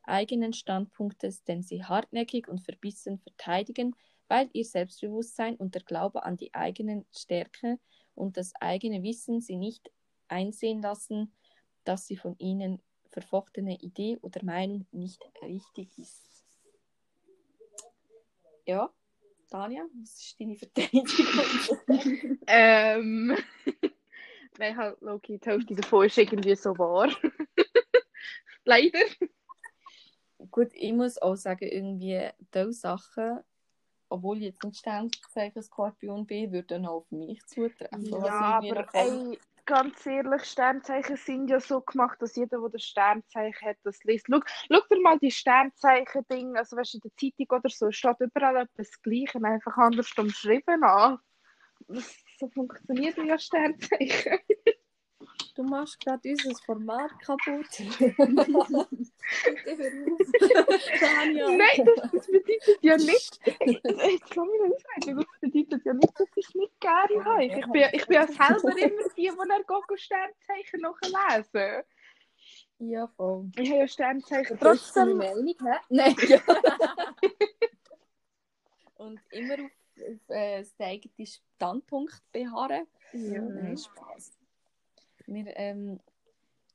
eigenen 0.03 0.53
Standpunktes, 0.53 1.45
den 1.45 1.63
sie 1.63 1.85
hartnäckig 1.85 2.49
und 2.49 2.61
verbissen 2.63 3.19
verteidigen, 3.19 3.95
weil 4.29 4.49
ihr 4.53 4.65
Selbstbewusstsein 4.65 5.57
und 5.57 5.75
der 5.75 5.83
Glaube 5.83 6.25
an 6.25 6.37
die 6.37 6.55
eigenen 6.55 7.07
Stärke 7.13 7.79
und 8.17 8.37
das 8.37 8.53
eigene 8.61 9.03
Wissen 9.03 9.41
sie 9.41 9.57
nicht 9.57 9.93
einsehen 10.29 10.83
lassen, 10.83 11.33
dass 11.85 12.07
sie 12.07 12.17
von 12.17 12.37
ihnen 12.39 12.83
verfochtene 13.11 13.79
Idee 13.81 14.19
oder 14.23 14.45
Meinung 14.45 14.87
nicht 14.91 15.23
richtig 15.43 15.97
ist. 15.99 16.45
Ja, 18.67 18.91
Tanja, 19.49 19.87
was 20.01 20.19
ist 20.21 20.41
deine 20.41 20.57
Verteidigung? 20.57 21.07
Ähm, 22.49 23.37
weil 24.59 24.77
halt, 24.77 25.01
Loki, 25.01 25.39
die 25.39 25.49
Hälfte 25.49 25.75
davon 25.75 26.07
ist 26.07 26.19
irgendwie 26.19 26.55
so 26.55 26.77
wahr. 26.79 27.11
Leider. 28.65 29.01
Gut, 30.51 30.69
ich 30.75 30.93
muss 30.93 31.19
auch 31.19 31.37
sagen, 31.37 31.67
irgendwie 31.67 32.29
diese 32.55 32.73
Sachen, 32.73 33.41
obwohl 34.09 34.39
ich 34.39 34.45
jetzt 34.45 34.65
nicht 34.65 34.79
Sternzeichen 34.79 35.63
Skorpion 35.63 36.27
bin, 36.27 36.53
würden 36.53 36.87
auch 36.87 36.99
auf 36.99 37.11
mich 37.11 37.45
zutreffen. 37.47 38.05
Ja, 38.25 38.59
aber 38.59 38.87
ey, 38.95 39.39
ganz 39.67 40.07
ehrlich, 40.07 40.45
Sternzeichen 40.45 41.17
sind 41.17 41.49
ja 41.49 41.61
so 41.61 41.81
gemacht, 41.81 42.21
dass 42.23 42.37
jeder, 42.37 42.61
der 42.61 42.69
das 42.71 42.83
Sternzeichen 42.83 43.69
hat, 43.69 43.77
das 43.83 44.03
liest. 44.05 44.27
Schau, 44.31 44.41
schau 44.69 44.81
dir 44.91 45.01
mal 45.03 45.19
die 45.19 45.31
Sternzeichen-Dinge, 45.31 46.59
also 46.59 46.77
weißt 46.77 46.95
du, 46.95 46.99
in 46.99 47.01
der 47.03 47.17
Zeitung 47.17 47.59
oder 47.59 47.69
so, 47.69 47.91
steht 47.91 48.21
überall 48.21 48.57
etwas 48.57 48.91
Gleiches, 49.03 49.43
einfach 49.43 49.77
anders 49.77 50.13
umschrieben 50.17 50.85
an. 50.85 51.19
Das, 51.89 52.17
so 52.39 52.49
funktioniert 52.49 53.17
ja 53.19 53.39
Sternzeichen. 53.39 54.39
Du 55.57 55.63
machst 55.63 55.99
gerade 56.01 56.29
unser 56.29 56.55
Format 56.67 57.19
kaputt. 57.21 57.67
Tanja. 61.01 61.51
Nein, 61.51 61.87
das, 61.87 62.11
das 62.13 62.27
bedeutet 62.27 62.79
ja 62.83 62.99
nicht. 62.99 63.41
Mich 63.65 63.81
noch 64.37 64.45
ausreden. 64.45 65.17
Das 65.17 65.27
bedeutet 65.41 65.83
ja 65.87 65.95
nicht, 65.95 66.21
dass 66.21 66.29
ich 66.37 66.47
es 66.47 66.55
nicht 66.55 66.79
gerne 66.79 67.25
habe. 67.25 67.47
Ich 67.47 67.67
bin, 67.69 67.85
ich 67.93 68.07
bin 68.07 68.15
ja 68.15 68.27
selber 68.27 68.77
immer 68.77 69.03
die, 69.17 69.17
die 69.17 69.29
dann 69.29 69.63
Gogo 69.67 69.97
Sternzeichen 69.97 70.83
nachlesen. 70.83 71.85
Ja, 72.79 73.07
voll. 73.07 73.51
Ich 73.57 73.71
habe 73.71 73.81
ja 73.81 73.89
Sternzeichen 73.89 74.59
Das 74.59 74.83
ist 74.83 74.95
deine 74.95 75.13
trotzdem. 75.13 75.37
Meinung, 75.37 75.55
hä? 75.65 75.79
Nein. 75.89 76.15
Und 78.97 79.21
immer 79.31 79.55
auf, 79.55 79.71
auf 79.97 80.29
äh, 80.29 80.59
das 80.59 80.75
eigene 80.79 81.27
Standpunkt 81.27 82.23
beharren. 82.31 82.87
Ja. 83.13 83.41
Nein, 83.41 83.79
Spaß. 83.79 84.37
Wir 85.27 85.57
ähm, 85.57 86.01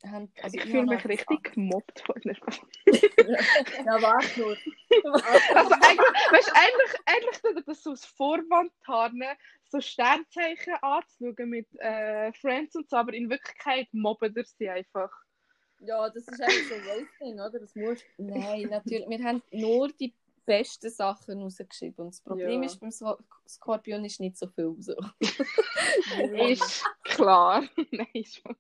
haben. 0.06 0.32
Also 0.42 0.58
Ich 0.58 0.66
ich 0.66 0.72
fühle 0.72 0.86
mich 0.86 1.06
richtig 1.06 1.54
gemobbt 1.54 2.02
von 2.02 2.16
der 2.24 2.36
Ja, 3.86 4.02
warte 4.02 4.40
nur. 4.40 4.58
Also 5.56 5.74
eigentlich, 5.74 6.32
weißt, 6.32 6.52
eigentlich, 6.54 7.00
eigentlich 7.06 7.42
tut 7.42 7.56
er 7.56 7.62
das 7.64 7.84
so 7.84 7.92
als 7.92 8.06
Vorwand 8.06 8.72
haben, 8.88 9.24
so 9.70 9.80
Sternzeichen 9.80 10.74
anzuschauen 10.82 11.50
mit 11.50 11.68
äh, 11.80 12.32
Friends 12.34 12.76
und 12.76 12.90
so, 12.90 12.98
aber 12.98 13.14
in 13.14 13.30
Wirklichkeit 13.30 13.88
mobben 13.94 14.36
er 14.36 14.44
sie 14.44 14.70
einfach. 14.70 15.12
Ja, 15.80 16.10
das 16.10 16.28
ist 16.28 16.42
einfach 16.42 16.54
so 16.70 16.76
Roasting, 16.76 17.34
oder? 17.40 17.60
Das 17.60 17.76
musst 17.76 18.06
Nein, 18.18 18.68
natürlich. 18.70 19.10
Wir 19.10 19.24
haben 19.24 19.42
nur 19.52 19.90
die 19.90 20.14
besten 20.46 20.90
Sachen 20.90 21.42
rausgeschrieben. 21.42 22.06
Und 22.06 22.14
das 22.14 22.22
Problem 22.22 22.62
Ja. 22.64 22.68
ist, 22.68 22.80
beim 22.80 22.92
Skorpion 23.48 24.06
ist 24.06 24.20
nicht 24.20 24.38
so 24.38 24.48
viel 24.48 24.76
so. 24.80 24.96
Ist 26.50 26.84
klar. 27.04 27.64
Nein, 27.92 28.24
Spaß. 28.26 28.56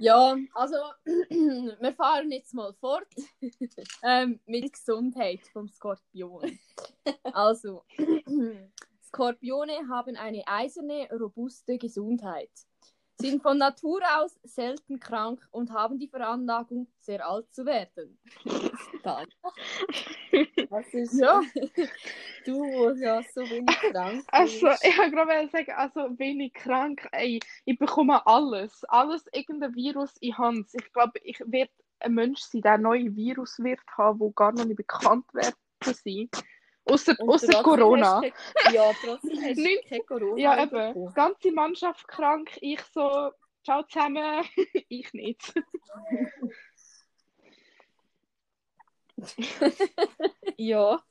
Ja, 0.00 0.36
also 0.54 0.76
wir 1.04 1.92
fahren 1.92 2.30
jetzt 2.32 2.54
mal 2.54 2.72
fort 2.74 3.06
ähm, 4.02 4.40
mit 4.46 4.72
Gesundheit 4.72 5.40
vom 5.52 5.68
Skorpion. 5.68 6.58
Also, 7.32 7.84
Skorpione 9.06 9.88
haben 9.88 10.16
eine 10.16 10.42
eiserne, 10.46 11.08
robuste 11.12 11.78
Gesundheit, 11.78 12.50
sind 13.22 13.42
von 13.42 13.58
Natur 13.58 14.00
aus 14.18 14.38
selten 14.42 15.00
krank 15.00 15.46
und 15.50 15.72
haben 15.72 15.98
die 15.98 16.08
Veranlagung, 16.08 16.88
sehr 16.98 17.26
alt 17.26 17.52
zu 17.54 17.64
werden. 17.64 18.18
Da. 19.02 19.24
Was 20.70 20.92
ist 20.92 21.18
Ja. 21.18 21.40
du, 22.44 22.90
ja 22.94 23.22
so 23.34 23.40
wenig 23.42 23.76
krank 23.90 24.24
Also, 24.28 24.68
ich 24.82 24.98
wollte 24.98 25.10
gerade 25.12 25.48
sagen, 25.50 25.72
also 25.72 26.18
wenig 26.18 26.52
krank. 26.54 27.08
Ey, 27.12 27.40
ich 27.64 27.78
bekomme 27.78 28.26
alles. 28.26 28.84
Alles, 28.88 29.24
irgendein 29.32 29.74
Virus, 29.74 30.14
habe 30.36 30.60
es. 30.60 30.74
Ich 30.74 30.92
glaube, 30.92 31.18
ich 31.22 31.40
werde 31.46 31.72
ein 32.00 32.14
Mensch 32.14 32.40
sein, 32.40 32.62
der 32.62 32.72
ein 32.72 32.82
neues 32.82 33.14
Virus 33.14 33.58
wird 33.58 33.80
haben, 33.96 34.20
wo 34.20 34.30
gar 34.30 34.52
noch 34.52 34.64
nicht 34.64 34.76
bekannt 34.76 35.26
werden 35.32 35.54
sein. 35.82 36.28
Außer, 36.84 37.14
außer 37.20 37.62
Corona. 37.62 38.20
kein- 38.20 38.74
Ja, 38.74 38.90
trotzdem 39.00 39.40
hast 39.42 39.56
du 39.58 39.80
kein 39.88 40.06
Corona. 40.06 40.36
Ja, 40.38 40.62
eben. 40.64 41.08
Die 41.08 41.14
ganze 41.14 41.52
Mannschaft 41.52 42.08
krank, 42.08 42.50
ich 42.60 42.80
so, 42.92 43.30
ciao 43.64 43.82
zusammen, 43.84 44.44
ich 44.88 45.12
nicht. 45.12 45.52
Ja, 50.56 51.02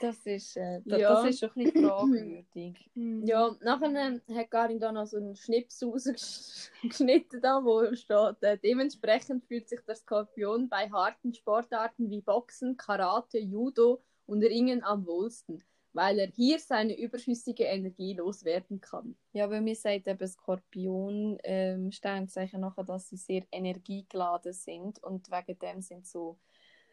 das 0.00 0.24
ist, 0.26 0.56
äh, 0.56 0.80
da, 0.84 0.96
Ja. 0.96 1.08
das 1.14 1.30
ist 1.30 1.42
doch 1.42 1.54
nicht 1.56 1.72
fragwürdig. 1.78 2.90
Ja, 2.94 3.54
nachher 3.60 3.94
ähm, 3.94 4.22
hat 4.34 4.50
Karin 4.50 4.78
da 4.78 4.92
noch 4.92 5.06
so 5.06 5.16
einen 5.16 5.36
Schnips 5.36 5.82
rausgeschnitten, 5.82 7.40
da, 7.42 7.62
wo 7.64 7.94
steht, 7.94 8.42
äh, 8.42 8.56
dementsprechend 8.58 9.44
fühlt 9.46 9.68
sich 9.68 9.80
der 9.86 9.96
Skorpion 9.96 10.68
bei 10.68 10.88
harten 10.90 11.34
Sportarten 11.34 12.08
wie 12.10 12.20
Boxen, 12.22 12.76
Karate, 12.76 13.38
Judo 13.38 14.02
und 14.28 14.42
Ringen 14.44 14.84
am 14.84 15.06
wohlsten, 15.06 15.64
weil 15.92 16.18
er 16.18 16.28
hier 16.28 16.58
seine 16.58 16.96
überschüssige 16.98 17.64
Energie 17.64 18.14
loswerden 18.14 18.80
kann. 18.80 19.16
Ja, 19.32 19.50
weil 19.50 19.62
mir 19.62 19.74
sagt 19.74 20.06
eben 20.06 20.28
Skorpion 20.28 21.38
ähm, 21.42 21.90
Sternzeichen 21.90 22.60
nachher, 22.60 22.84
dass 22.84 23.08
sie 23.08 23.16
sehr 23.16 23.44
energiegeladen 23.50 24.52
sind 24.52 25.02
und 25.02 25.30
wegen 25.30 25.58
dem 25.58 25.80
sind 25.80 26.06
so 26.06 26.38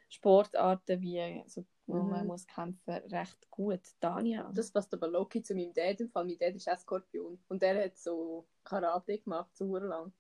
Sportarten 0.10 1.02
wie 1.02 1.44
so, 1.48 1.66
wo 1.88 1.96
man 2.04 2.24
Mhm. 2.24 2.28
muss 2.28 2.48
kämpfen 2.48 2.94
recht 3.12 3.50
gut. 3.52 3.82
Tanja. 4.00 4.52
Das 4.56 4.72
passt 4.72 4.94
aber 4.94 5.08
Loki 5.08 5.44
zu 5.44 5.54
meinem 5.56 5.74
Dad 5.74 6.00
im 6.00 6.10
Fall. 6.10 6.26
Mein 6.26 6.38
Dad 6.38 6.56
ist 6.56 6.70
auch 6.70 6.78
Skorpion 6.78 7.38
und 7.50 7.62
der 7.62 7.84
hat 7.86 7.98
so 7.98 8.46
Karate 8.64 9.18
gemacht, 9.20 9.56
so 9.56 9.76
lang. 9.78 10.14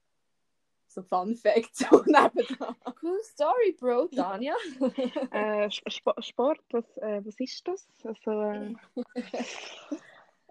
So 0.95 1.03
Fun 1.03 1.35
Fact, 1.35 1.75
so 1.75 1.85
nebenan. 2.07 2.73
Cool 3.01 3.19
Story, 3.21 3.75
Bro, 3.77 4.07
Tanja. 4.15 4.55
Äh, 5.31 5.67
Sp- 5.67 5.91
Sp 5.91 6.07
Sport, 6.21 6.61
was, 6.71 6.85
äh, 6.99 7.19
was 7.25 7.37
ist 7.37 7.67
das? 7.67 7.85
Also, 8.05 8.31
äh, 8.31 8.73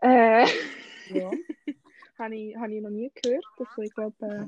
äh, 0.45 0.47
ja. 1.09 1.31
habe 2.19 2.37
ich, 2.37 2.55
hab 2.59 2.69
ich 2.69 2.83
noch 2.83 2.91
nie 2.91 3.11
gehört. 3.15 3.47
Also, 3.59 3.81
ich 3.81 3.95
glaube, 3.95 4.47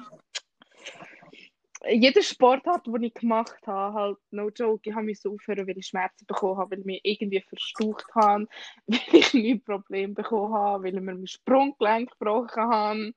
äh, 1.80 1.94
jede 1.94 2.22
Sportart, 2.22 2.86
die 2.86 3.06
ich 3.06 3.14
gemacht 3.14 3.66
habe, 3.66 3.94
halt, 3.94 4.18
no 4.32 4.50
joke, 4.50 4.90
ich 4.90 4.94
habe 4.94 5.06
mich 5.06 5.18
so 5.18 5.32
aufhören, 5.32 5.66
weil 5.66 5.78
ich 5.78 5.86
Schmerzen 5.86 6.26
bekommen 6.26 6.58
habe, 6.58 6.72
weil 6.72 6.80
ich 6.80 6.84
mich 6.84 7.00
irgendwie 7.04 7.40
verstaucht 7.40 8.14
habe, 8.14 8.46
weil 8.86 9.00
ich 9.12 9.32
ein 9.32 9.62
Problem 9.62 10.12
bekommen 10.12 10.52
habe, 10.52 10.84
weil 10.84 10.94
ich 10.94 11.00
mir 11.00 11.14
mein 11.14 11.26
Sprunggelenk 11.26 12.10
gebrochen 12.10 12.64
habe. 12.64 13.14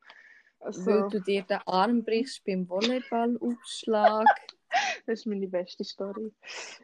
Also, 0.59 0.85
Weil 0.85 1.09
du 1.09 1.21
dir 1.21 1.43
den 1.43 1.59
Arm 1.65 2.03
brichst 2.03 2.43
beim 2.45 2.67
Volleyballaufschlag. 2.67 4.25
das 5.05 5.19
ist 5.19 5.25
meine 5.25 5.47
beste 5.47 5.83
Story. 5.83 6.33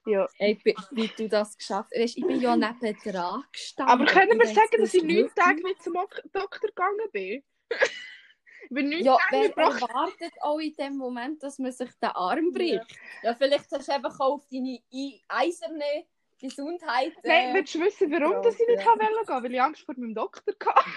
Ja. 0.05 0.27
Ey, 0.39 0.59
wie, 0.91 1.07
du 1.17 1.27
das 1.27 1.57
geschafft 1.57 1.91
hast. 1.93 2.17
Ich 2.17 2.25
bin 2.25 2.39
ja 2.39 2.55
neben 2.55 2.97
dran 3.03 3.43
gestanden. 3.51 3.93
Aber 3.93 4.05
können 4.05 4.39
wir 4.39 4.47
sagen, 4.47 4.77
dass 4.79 4.93
ich 4.93 5.03
neun 5.03 5.29
Tage 5.35 5.61
nicht 5.61 5.83
zum 5.83 5.95
Ok- 5.97 6.23
Doktor 6.31 6.67
gegangen 6.69 7.09
bin? 7.11 7.43
bin 8.69 8.91
Ja, 8.93 9.17
wer 9.29 9.49
gebrochen. 9.49 9.81
erwartet 9.89 10.33
auch 10.41 10.59
in 10.59 10.73
dem 10.75 10.97
Moment, 10.97 11.43
dass 11.43 11.59
man 11.59 11.71
sich 11.71 11.89
den 12.01 12.09
Arm 12.09 12.51
bricht? 12.51 12.85
Ja, 13.23 13.35
vielleicht 13.35 13.71
hast 13.71 13.87
du 13.87 13.93
einfach 13.93 14.19
auch 14.19 14.35
auf 14.35 14.47
deine 14.51 14.79
ei- 14.91 15.21
eiserne 15.27 16.05
Gesundheit. 16.39 17.13
Nein, 17.23 17.49
Äh, 17.49 17.53
willst 17.53 17.75
du 17.75 17.81
wissen, 17.81 18.11
warum 18.11 18.31
ja, 18.33 18.41
dass 18.41 18.59
ich 18.59 18.67
nicht 18.67 18.79
ja. 18.79 18.85
wollte 18.87 19.25
gehen? 19.27 19.43
Weil 19.43 19.53
ich 19.53 19.61
Angst 19.61 19.81
vor 19.83 19.95
meinem 19.97 20.15
Doktor 20.15 20.53
hatte. 20.65 20.89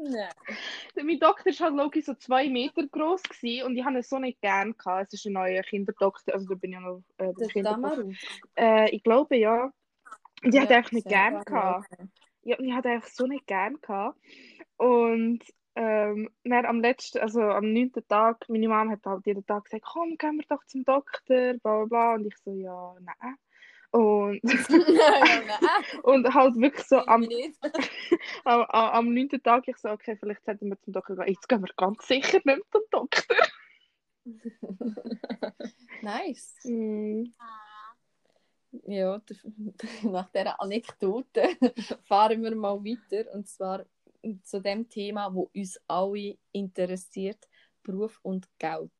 Nein. 0.00 0.32
mein 0.96 1.18
Doktor 1.18 1.50
war 1.60 1.90
halt 1.90 2.04
so 2.04 2.14
zwei 2.14 2.48
Meter 2.48 2.86
groß 2.86 3.22
und 3.64 3.76
ich 3.76 3.84
habe 3.84 3.96
ihn 3.96 4.02
so 4.02 4.18
nicht 4.18 4.40
gern 4.40 4.76
gehabt. 4.76 5.08
Es 5.08 5.20
ist 5.20 5.26
ein 5.26 5.34
neuer 5.34 5.62
Kinderdoktor, 5.62 6.34
also 6.34 6.46
da 6.46 6.54
bin 6.54 6.72
ich 6.72 6.74
ja 6.74 6.80
noch 6.80 7.02
äh, 7.18 7.32
Der 7.38 7.48
Kinderdoktor. 7.48 8.04
Äh, 8.56 8.90
ich 8.90 9.02
glaube 9.02 9.36
ja. 9.36 9.72
Und 10.42 10.54
ich 10.54 10.60
hatte 10.60 10.72
Ja, 10.72 10.78
einfach 10.78 10.92
nicht 10.92 11.08
sehr 11.08 11.12
gern 11.12 11.44
gehabt. 11.44 11.88
Ja, 12.42 12.58
und 12.58 12.64
ich 12.66 12.72
hatte 12.72 12.90
einfach 12.90 13.08
so 13.08 13.26
nicht 13.26 13.46
gern 13.46 13.80
gehabt. 13.80 14.18
Und 14.76 15.42
ähm, 15.76 16.28
dann 16.44 16.66
am 16.66 16.80
letzten, 16.80 17.18
also 17.18 17.40
am 17.40 17.72
neunten 17.72 18.06
Tag, 18.06 18.48
meine 18.48 18.68
Mama 18.68 18.92
hat 18.92 19.06
halt 19.06 19.26
jeden 19.26 19.44
Tag 19.46 19.64
gesagt, 19.64 19.84
komm, 19.84 20.16
gehen 20.18 20.36
wir 20.36 20.44
doch 20.48 20.64
zum 20.66 20.84
Doktor, 20.84 21.54
bla 21.54 21.78
bla 21.78 21.84
bla. 21.86 22.14
Und 22.14 22.26
ich 22.26 22.36
so, 22.44 22.52
ja, 22.54 22.94
nein. 23.00 23.36
Und, 23.94 24.40
ja, 24.42 25.40
nein. 25.46 26.00
und 26.02 26.34
halt 26.34 26.56
wirklich 26.56 26.84
so 26.84 26.96
am, 26.96 27.22
am, 28.44 28.62
am, 28.62 28.90
am 28.90 29.14
neunten 29.14 29.40
Tag, 29.40 29.68
ich 29.68 29.76
so, 29.76 29.88
okay, 29.90 30.16
vielleicht 30.18 30.44
sollten 30.44 30.68
wir 30.68 30.80
zum 30.80 30.94
Doktor 30.94 31.14
gehen. 31.14 31.28
Jetzt 31.28 31.48
gehen 31.48 31.62
wir 31.62 31.72
ganz 31.76 32.04
sicher 32.04 32.40
nicht 32.44 32.62
zum 32.72 32.82
Doktor. 32.90 33.36
Nice. 36.02 36.56
Mm. 36.64 37.26
ja, 38.86 39.22
nach 40.02 40.28
dieser 40.30 40.60
Anekdote 40.60 41.50
fahren 42.02 42.42
wir 42.42 42.56
mal 42.56 42.82
weiter. 42.84 43.32
Und 43.32 43.46
zwar 43.46 43.86
zu 44.42 44.60
dem 44.60 44.88
Thema, 44.88 45.32
wo 45.32 45.50
uns 45.54 45.78
alle 45.86 46.36
interessiert: 46.50 47.46
Beruf 47.84 48.18
und 48.22 48.48
Geld. 48.58 48.90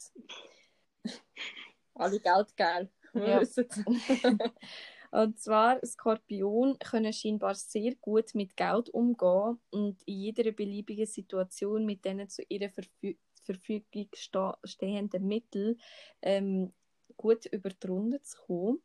alle 1.94 2.20
Geld 2.20 2.56
geil. 2.56 2.88
Ja. 3.14 3.40
und 5.10 5.38
zwar, 5.38 5.84
Skorpion 5.84 6.78
können 6.78 7.12
scheinbar 7.12 7.54
sehr 7.54 7.94
gut 7.96 8.34
mit 8.34 8.56
Geld 8.56 8.90
umgehen 8.90 9.58
und 9.70 10.02
in 10.04 10.14
jeder 10.14 10.52
beliebigen 10.52 11.06
Situation 11.06 11.84
mit 11.86 12.04
denen 12.04 12.28
zu 12.28 12.42
ihrer 12.48 12.68
Verfü 12.70 13.16
Verfügung 13.44 14.08
ste 14.14 14.54
stehenden 14.64 15.28
Mitteln 15.28 15.78
ähm, 16.22 16.72
gut 17.16 17.44
über 17.46 17.68
die 17.68 17.86
Runde 17.86 18.22
zu 18.22 18.38
kommen. 18.46 18.82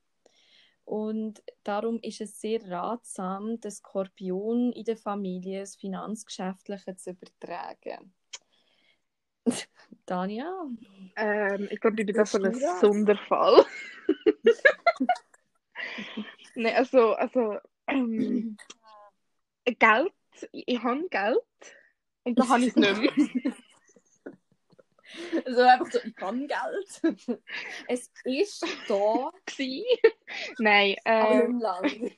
Und 0.83 1.43
darum 1.63 1.99
ist 2.01 2.19
es 2.19 2.41
sehr 2.41 2.67
ratsam, 2.67 3.59
den 3.59 3.71
Skorpion 3.71 4.71
in 4.71 4.83
der 4.85 4.97
Familie 4.97 5.59
das 5.59 5.75
Finanzgeschäftliche 5.75 6.95
zu 6.95 7.11
übertragen. 7.11 8.11
Tanja? 10.05 10.65
Ähm, 11.15 11.67
ich 11.69 11.79
glaube, 11.79 12.01
ich 12.01 12.07
bin 12.07 12.15
da 12.15 12.25
so 12.25 12.41
ein? 12.41 12.55
Sonderfall. 12.81 13.65
Nein, 16.55 16.75
also, 16.75 17.13
also 17.13 17.57
ähm, 17.87 18.57
Geld, 19.65 20.13
ich, 20.51 20.83
habe 20.83 21.07
Geld 21.09 21.39
und 22.23 22.39
da 22.39 22.47
habe 22.47 22.61
ich 22.61 22.67
es 22.69 22.75
nicht 22.75 22.97
mehr. 22.97 23.53
Also 25.45 25.61
einfach 25.61 25.91
so, 25.91 25.99
ich 26.03 26.15
kann 26.15 26.47
Geld. 26.47 27.39
es 27.87 28.11
ist 28.23 28.63
da 28.87 29.31
Gewesen. 29.45 29.83
Nein, 30.59 30.95
Aber 31.03 31.43
ähm, 31.45 31.61
nicht. 31.81 32.17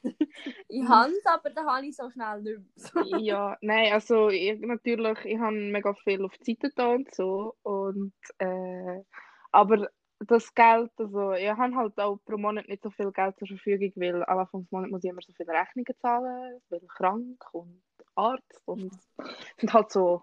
Ich 0.68 0.88
habe 0.88 1.12
es, 1.12 1.26
aber 1.26 1.50
da 1.52 1.66
habe 1.66 1.86
ich 1.86 1.96
so 1.96 2.10
schnell 2.10 2.42
nicht 2.42 2.60
mehr. 2.94 3.20
ja, 3.20 3.58
nein, 3.62 3.94
also 3.94 4.30
ich, 4.30 4.60
natürlich, 4.60 5.18
ich 5.26 5.40
habe 5.40 5.56
mega 5.56 5.94
viel 5.94 6.24
auf 6.26 6.38
die 6.40 6.54
Seite 6.54 6.74
da 6.76 6.90
und 6.90 7.14
so 7.14 7.56
und 7.64 8.14
äh, 8.40 9.04
aber 9.52 9.90
das 10.28 10.54
Geld, 10.54 10.92
also 10.98 11.34
ich 11.34 11.50
habe 11.50 11.76
halt 11.76 12.00
auch 12.00 12.18
pro 12.26 12.38
Monat 12.38 12.68
nicht 12.68 12.84
so 12.84 12.90
viel 12.92 13.12
Geld 13.12 13.38
zur 13.40 13.48
Verfügung, 13.48 13.92
weil 13.96 14.24
am 14.26 14.40
Anfang 14.40 14.62
des 14.62 14.72
Monats 14.72 14.92
muss 14.92 15.04
ich 15.04 15.10
immer 15.10 15.22
so 15.22 15.34
viele 15.34 15.52
Rechnungen 15.52 16.00
zahlen, 16.00 16.62
weil 16.70 16.82
krank 16.88 17.44
und 17.54 17.82
Arzt 18.16 18.62
und 18.66 18.92
sind 19.58 19.74
halt 19.74 19.92
so 19.92 20.22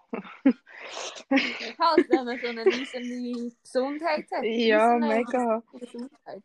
Halt, 1.79 2.09
wenn 2.09 2.25
man 2.25 2.39
so 2.39 2.47
eine 2.47 2.65
riesige 2.65 3.51
Gesundheit 3.61 4.27
hat. 4.31 4.43
ja 4.43 4.97
mega 4.97 5.63
Gesundheit. 5.73 6.43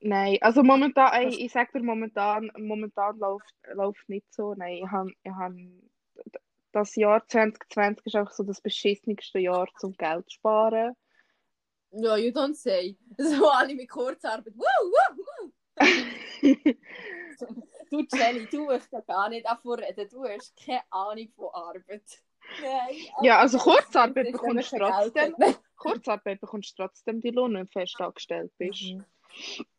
Nein, 0.00 0.38
also 0.40 0.64
momentan, 0.64 1.12
ey, 1.12 1.28
ich 1.28 1.52
sag 1.52 1.72
dir, 1.72 1.82
momentan, 1.82 2.50
momentan 2.58 3.16
läuft, 3.18 3.54
läuft 3.72 4.08
nicht 4.08 4.32
so. 4.34 4.54
Nein, 4.54 4.80
ich 4.82 4.90
habe 4.90 5.12
ich 5.22 5.30
hab, 5.30 5.52
das 6.72 6.96
Jahr 6.96 7.26
2020 7.28 8.06
ist 8.06 8.16
einfach 8.16 8.32
so 8.32 8.42
das 8.42 8.60
beschissenste 8.60 9.38
Jahr 9.38 9.68
zum 9.78 9.92
Geld 9.92 10.28
zu 10.28 10.34
sparen. 10.34 10.96
Ja, 11.92 12.16
you 12.16 12.30
don't 12.32 12.54
say. 12.54 12.96
So 13.18 13.48
alle 13.50 13.74
mit 13.74 13.88
Kurzarbeit. 13.88 14.54
Woo, 14.56 14.64
woo, 14.92 15.16
woo. 15.18 15.52
Du, 17.90 18.06
Jenny, 18.14 18.46
du 18.46 18.64
musst 18.64 18.90
ja 18.90 19.00
gar 19.00 19.28
nicht 19.28 19.46
davon 19.46 19.78
reden. 19.78 20.08
Du 20.08 20.24
hast 20.24 20.56
keine 20.56 20.80
Ahnung 20.90 21.28
von 21.36 21.48
Arbeit. 21.52 22.22
Nein, 22.60 22.96
Ja, 23.20 23.38
also 23.38 23.58
Kurzarbeit 23.58 24.32
bekommst 24.32 24.72
du 24.72 24.78
trotzdem, 24.78 25.34
Geld. 25.36 25.60
Kurzarbeit 25.76 26.40
bekommst 26.40 26.78
du 26.78 26.82
trotzdem 26.82 27.20
die 27.20 27.30
Lohn, 27.30 27.54
wenn 27.54 27.66
du 27.66 27.72
fest 27.72 28.00
angestellt 28.00 28.52
bist. 28.58 28.94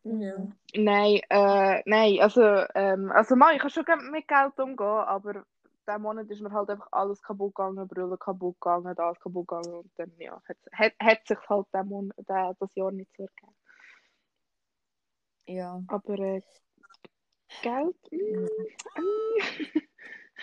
Mhm. 0.04 0.22
Ja. 0.22 0.34
Nein, 0.74 1.20
äh, 1.28 1.82
nein, 1.86 2.20
also, 2.20 2.42
ähm, 2.74 3.10
also 3.12 3.36
mal, 3.36 3.54
ich 3.54 3.60
kann 3.60 3.70
schon 3.70 3.84
gerne 3.84 4.02
mit 4.10 4.26
Geld 4.28 4.58
umgehen, 4.58 4.86
aber 4.86 5.44
diesen 5.86 6.02
Monat 6.02 6.30
ist 6.30 6.40
mir 6.40 6.52
halt 6.52 6.70
einfach 6.70 6.88
alles 6.92 7.22
kaputt 7.22 7.54
gegangen, 7.54 7.88
Brille 7.88 8.16
kaputt 8.18 8.60
gegangen, 8.60 8.94
das 8.94 9.20
kaputt 9.20 9.48
gegangen 9.48 9.74
und 9.74 9.90
dann, 9.96 10.12
ja, 10.18 10.42
hat, 10.48 10.56
hat, 10.72 10.92
hat 11.00 11.26
sich 11.26 11.38
halt 11.48 11.66
diesen 11.72 11.88
Monat, 11.88 12.16
der, 12.28 12.56
das 12.58 12.74
Jahr 12.74 12.92
nicht 12.92 13.10
so 13.16 13.24
ergeben. 13.24 13.56
Ja. 15.46 15.82
Aber 15.88 16.18
äh, 16.18 16.42
Geld, 17.62 17.96
mm, 18.10 18.16
mm, 18.16 19.38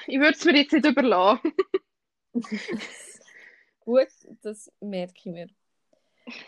ich 0.08 0.20
würde 0.20 0.32
es 0.32 0.46
mir 0.46 0.56
jetzt 0.58 0.74
nicht 0.74 0.86
überlassen. 0.86 1.54
Gut, 3.82 4.10
das 4.44 4.72
merke 4.80 5.14
ich 5.16 5.26
mir. 5.26 5.48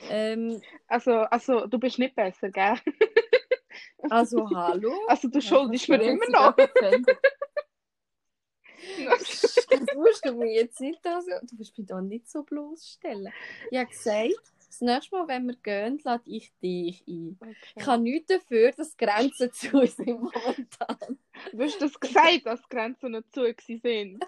Ähm, 0.10 0.62
Also, 0.88 1.12
also, 1.22 1.66
du 1.68 1.80
bist 1.80 2.00
nicht 2.00 2.16
besser, 2.16 2.50
gell? 2.52 2.78
also, 4.10 4.48
hallo? 4.54 4.94
Also, 5.08 5.28
du 5.28 5.42
schuldest 5.42 5.90
mir 5.90 6.02
immer 6.02 6.30
noch. 6.30 6.56
Das 9.70 9.96
musst 9.96 10.26
du 10.26 10.34
mir 10.34 10.54
jetzt 10.54 10.80
nicht 10.80 11.06
also, 11.06 11.32
du 11.42 11.56
musst 11.56 11.78
mich 11.78 11.88
da 11.88 12.02
nicht 12.02 12.30
so 12.30 12.44
bloßstellen. 12.44 13.32
Ich 13.72 13.78
habe 13.78 13.90
gesagt, 13.90 14.54
das 14.68 14.82
nächste 14.82 15.16
Mal, 15.16 15.28
wenn 15.28 15.46
wir 15.46 15.56
gehen, 15.56 16.00
lade 16.04 16.24
ich 16.26 16.52
dich 16.62 17.04
ein. 17.08 17.40
Ich 17.76 17.86
habe 17.86 18.02
nichts 18.02 18.28
dafür, 18.28 18.72
dass 18.72 18.98
Grenzen 18.98 19.52
zu 19.54 19.86
sind 19.86 20.20
momentan. 20.20 21.20
Du 21.52 21.64
hast 21.64 21.82
das 21.82 22.00
gesagt, 22.00 22.46
dass 22.46 22.68
Grenzen 22.70 23.12
nicht 23.12 23.34
zu 23.34 23.54
sind. 23.82 24.26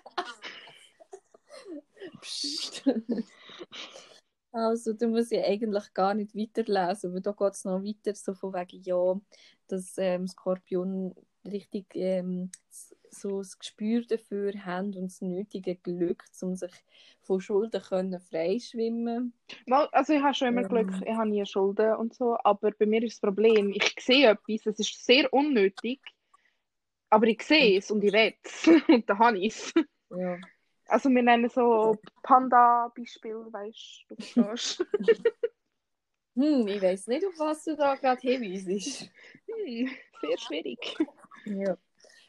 Psst. 2.22 2.84
Also, 4.52 4.94
du 4.94 5.08
musst 5.08 5.32
ja 5.32 5.44
eigentlich 5.44 5.94
gar 5.94 6.14
nicht 6.14 6.34
weiterlesen, 6.34 7.14
weil 7.14 7.22
da 7.22 7.32
geht 7.34 7.54
es 7.54 7.66
noch 7.66 7.84
weiter, 7.84 8.16
so 8.16 8.34
von 8.34 8.54
wegen, 8.54 8.84
ja, 8.84 9.20
dass 9.68 9.98
ähm, 9.98 10.28
Skorpion 10.28 11.14
richtig 11.44 11.88
ähm, 11.96 12.52
so 13.16 13.40
das 13.40 13.58
Gespür 13.58 14.02
dafür 14.06 14.54
haben 14.66 14.94
und 14.96 15.06
das 15.06 15.22
nötige 15.22 15.76
Glück, 15.76 16.24
um 16.42 16.56
sich 16.56 16.72
von 17.22 17.42
Schulden 17.42 17.82
können 17.82 18.20
freischwimmen 18.20 19.34
Mal, 19.66 19.88
also 19.92 20.14
ich 20.14 20.22
habe 20.22 20.34
schon 20.34 20.50
immer 20.50 20.62
Ähm. 20.62 20.70
Glück, 20.70 20.92
ich 21.06 21.16
habe 21.16 21.30
nie 21.30 21.46
Schulden 21.46 21.96
und 21.96 22.14
so, 22.14 22.38
aber 22.44 22.72
bei 22.72 22.86
mir 22.86 23.04
ist 23.04 23.14
das 23.14 23.22
Problem, 23.22 23.72
ich 23.72 23.96
sehe 24.00 24.30
etwas, 24.30 24.66
es 24.66 24.80
ist 24.80 25.06
sehr 25.06 25.32
unnötig, 25.34 26.02
aber 27.10 27.28
ich 27.28 27.42
sehe 27.42 27.80
es 27.80 27.92
und 27.92 28.04
ich 28.04 28.14
will 28.14 28.34
es 28.44 28.68
und 28.88 29.10
dann 29.10 29.20
habe 29.20 29.40
ich 29.40 29.54
es. 29.54 29.74
Ja. 30.10 30.38
Also 30.88 31.10
wir 31.10 31.24
nennen 31.24 31.50
so 31.50 31.98
Panda-Beispiel, 32.22 33.48
weißt 33.52 34.06
du, 34.10 34.16
du 34.16 34.44
verstehst. 34.44 34.86
Hm, 36.36 36.68
ich 36.68 36.82
weiß 36.82 37.08
nicht, 37.08 37.26
auf 37.26 37.40
was 37.40 37.64
du 37.64 37.78
da 37.78 37.96
gerade 37.96 38.20
hinweisest. 38.20 39.10
hm, 39.48 39.90
sehr 40.20 40.38
schwierig. 40.38 40.98
Ja. 41.46 41.78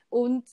Und 0.08 0.44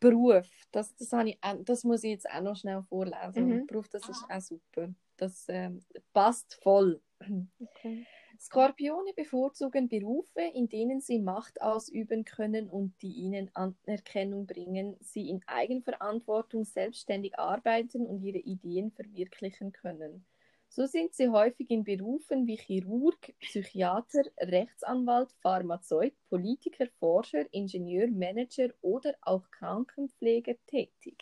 Beruf, 0.00 0.48
das, 0.70 0.94
das, 0.96 1.12
ich, 1.24 1.38
das 1.64 1.84
muss 1.84 2.04
ich 2.04 2.10
jetzt 2.10 2.30
auch 2.30 2.40
noch 2.40 2.56
schnell 2.56 2.82
vorlesen. 2.88 3.48
Mhm. 3.48 3.66
Beruf, 3.66 3.88
das 3.88 4.08
ist 4.08 4.24
auch 4.28 4.40
super. 4.40 4.88
Das 5.16 5.46
ähm, 5.48 5.80
passt 6.12 6.58
voll. 6.62 7.00
Okay. 7.60 8.06
Skorpione 8.40 9.12
bevorzugen 9.14 9.88
Berufe, 9.88 10.42
in 10.54 10.68
denen 10.68 11.00
sie 11.00 11.18
Macht 11.18 11.60
ausüben 11.60 12.24
können 12.24 12.70
und 12.70 12.94
die 13.02 13.12
ihnen 13.12 13.50
Anerkennung 13.54 14.46
bringen, 14.46 14.96
sie 15.00 15.28
in 15.28 15.40
Eigenverantwortung 15.46 16.64
selbstständig 16.64 17.36
arbeiten 17.36 18.06
und 18.06 18.22
ihre 18.22 18.38
Ideen 18.38 18.92
verwirklichen 18.92 19.72
können. 19.72 20.24
So 20.70 20.86
sind 20.86 21.14
sie 21.14 21.28
häufig 21.28 21.70
in 21.70 21.82
Berufen 21.82 22.46
wie 22.46 22.56
Chirurg, 22.56 23.34
Psychiater, 23.40 24.22
Rechtsanwalt, 24.38 25.32
Pharmazeut, 25.42 26.12
Politiker, 26.28 26.86
Forscher, 26.98 27.46
Ingenieur, 27.52 28.08
Manager 28.08 28.68
oder 28.82 29.14
auch 29.22 29.50
Krankenpfleger 29.50 30.54
tätig. 30.66 31.16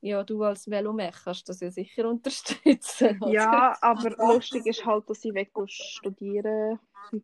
Ja, 0.00 0.22
du 0.22 0.42
als 0.44 0.70
Velomech 0.70 1.16
kannst 1.24 1.48
das 1.48 1.60
ja 1.60 1.70
sicher 1.70 2.08
unterstützen. 2.08 3.20
oder? 3.20 3.32
Ja, 3.32 3.76
aber 3.80 4.10
lustig 4.34 4.64
ist 4.66 4.84
halt, 4.84 5.10
dass 5.10 5.24
ich 5.24 5.34
weg 5.34 5.50
studieren 5.66 6.78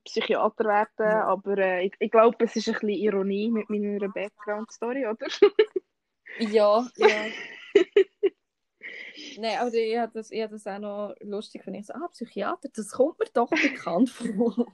Psychiater 0.05 0.65
werden, 0.65 1.11
Ja. 1.11 1.25
aber 1.27 1.59
äh, 1.59 1.87
ich, 1.87 1.93
ich 1.99 2.11
glaube, 2.11 2.45
es 2.45 2.57
ist 2.57 2.69
ein 2.69 2.75
bisschen 2.75 2.89
Ironie 2.89 3.51
mit 3.51 3.69
meiner 3.69 4.09
Background-Story, 4.09 5.07
oder? 5.07 5.27
Ja, 6.39 6.87
ja. 6.97 7.27
Nein, 9.37 9.59
aber 9.59 9.73
ich 9.75 9.97
habe 9.99 10.12
das, 10.12 10.31
hab 10.31 10.51
das 10.51 10.66
auch 10.66 10.79
noch 10.79 11.14
lustig, 11.20 11.66
wenn 11.66 11.75
ich 11.75 11.87
so, 11.87 11.94
ah, 11.94 12.09
Psychiater, 12.09 12.68
das 12.75 12.90
kommt 12.92 13.18
mir 13.18 13.27
doch 13.33 13.51
bekannt 13.51 14.11
vor. 14.11 14.73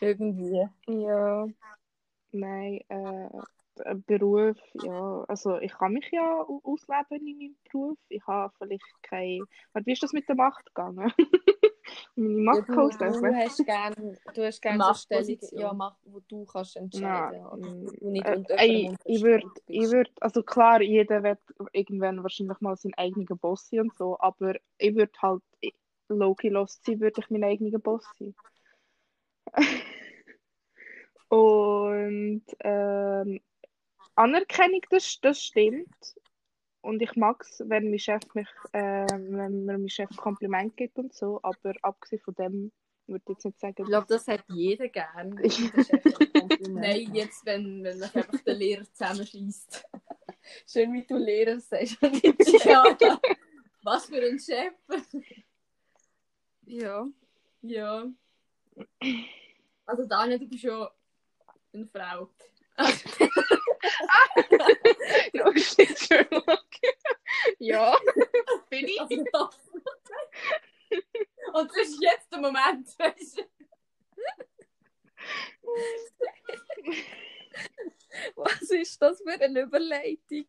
Irgendwie. 0.00 0.66
Ja, 0.86 1.46
nein, 2.32 2.80
äh, 2.88 3.28
Beruf, 4.06 4.56
ja, 4.74 5.24
also 5.28 5.58
ich 5.58 5.72
kann 5.72 5.92
mich 5.94 6.08
ja 6.12 6.40
au- 6.42 6.60
ausleben 6.64 7.26
in 7.26 7.38
meinem 7.38 7.56
Beruf. 7.70 7.98
Ich 8.08 8.26
habe 8.26 8.52
vielleicht 8.58 8.84
kein. 9.02 9.48
Warte, 9.72 9.86
wie 9.86 9.92
ist 9.92 10.02
das 10.02 10.12
mit 10.12 10.28
der 10.28 10.36
Macht 10.36 10.66
gegangen? 10.66 11.12
Meine 12.16 12.42
Ja, 12.50 12.60
Macht 12.62 12.68
du, 12.68 12.74
kann 12.74 12.84
du 13.22 13.34
ausleben. 13.34 13.34
hast 13.34 13.64
gerne 13.64 14.18
du 14.34 14.46
hast 14.46 14.60
gern 14.60 14.76
so 14.76 14.78
Machtposition. 14.78 15.60
ja, 15.60 15.72
Macht, 15.72 15.98
wo 16.04 16.20
du 16.28 16.44
kannst 16.44 16.76
entscheiden 16.76 17.40
Nein, 17.40 17.46
oder 17.46 17.58
mm, 17.58 17.86
du 18.00 18.10
nicht 18.10 18.26
äh, 18.26 18.96
ich 19.04 19.22
würde, 19.22 19.50
ich 19.66 19.90
würd, 19.90 20.10
also 20.20 20.42
klar, 20.42 20.82
jeder 20.82 21.22
wird 21.22 21.40
irgendwann 21.72 22.22
wahrscheinlich 22.22 22.60
mal 22.60 22.76
seinen 22.76 22.94
eigenen 22.94 23.26
Boss 23.38 23.68
sein 23.68 23.80
und 23.80 23.94
so, 23.96 24.18
aber 24.20 24.54
ich 24.78 24.94
würde 24.94 25.12
halt, 25.22 25.42
low-key 26.08 26.50
lost 26.50 26.84
sein, 26.84 27.00
würde 27.00 27.20
ich 27.20 27.30
mein 27.30 27.44
eigener 27.44 27.78
Boss 27.78 28.04
sein. 28.18 28.34
Und 31.28 32.44
ähm, 32.60 33.40
Anerkennung, 34.14 34.82
das, 34.90 35.20
das 35.20 35.42
stimmt. 35.42 35.88
Und 36.80 37.00
ich 37.00 37.14
mag 37.14 37.44
es, 37.48 37.62
wenn 37.66 37.90
mein 37.90 37.98
Chef 37.98 38.22
mich, 38.34 38.48
äh, 38.72 39.06
wenn 39.06 39.64
mir 39.64 39.78
mein 39.78 39.88
Chef 39.88 40.10
Kompliment 40.16 40.76
gibt 40.76 40.98
und 40.98 41.14
so, 41.14 41.38
aber 41.42 41.74
abgesehen 41.82 42.20
von 42.22 42.34
dem 42.34 42.72
würde 43.06 43.22
ich 43.26 43.34
jetzt 43.34 43.44
nicht 43.44 43.60
sagen. 43.60 43.74
Ich 43.78 43.86
glaube, 43.86 44.06
das 44.08 44.26
hat 44.26 44.44
jeder 44.48 44.88
gern. 44.88 45.36
Der. 45.36 45.50
Nein, 46.70 47.14
jetzt, 47.14 47.44
wenn, 47.44 47.84
wenn 47.84 47.98
man 47.98 48.10
einfach 48.12 48.40
den 48.40 48.56
Lehrer 48.56 48.84
zusammenschießt. 48.84 49.84
Schön, 50.66 50.92
wie 50.92 51.06
du 51.06 51.16
Lehrer 51.16 51.60
sagst. 51.60 51.98
ja. 52.64 52.84
Was 53.82 54.06
für 54.06 54.22
ein 54.22 54.38
Chef. 54.38 54.74
ja. 56.62 57.06
Ja. 57.62 58.06
Also 59.86 60.06
Daniel, 60.06 60.38
du 60.40 60.48
bist 60.48 60.64
ja 60.64 60.90
eine 61.72 61.86
Frau. 61.86 62.28
Ja, 65.32 65.58
steht 65.58 65.98
Sherlock. 65.98 66.66
ja, 67.58 67.96
bin 68.70 68.88
ich. 68.88 69.00
Also, 69.00 69.16
Und 71.52 71.70
das 71.70 71.88
ist 71.88 72.02
jetzt 72.02 72.32
der 72.32 72.40
Moment, 72.40 72.88
weißt 72.98 73.38
du? 73.38 73.42
Was 78.36 78.70
ist 78.70 79.00
das 79.00 79.22
für 79.22 79.40
eine 79.40 79.60
Überleitung? 79.62 80.46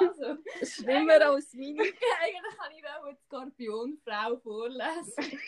Also, 0.00 0.38
Schlimmer 0.62 1.20
als 1.26 1.52
meine. 1.54 1.82
eigentlich 2.20 2.56
kann 2.56 2.72
ich 2.76 2.84
auch 2.86 3.08
die 3.08 3.16
Skorpionfrau 3.26 4.36
vorlesen. 4.38 5.40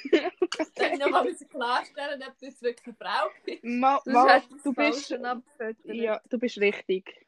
Dann 0.75 0.99
noch 0.99 1.11
mal 1.11 1.25
müssen 1.25 1.49
klarstellen, 1.49 2.23
ob 2.27 2.39
du 2.39 2.47
jetzt 2.47 2.63
wirklich 2.63 2.87
eine 2.87 2.97
Frau 2.97 3.29
bist. 3.45 3.65
Ma, 3.65 4.01
ma, 4.05 4.41
du 4.63 4.73
bist, 4.73 5.09
schon 5.09 5.43
ja, 5.85 6.21
du 6.29 6.39
bist 6.39 6.59
richtig. 6.59 7.27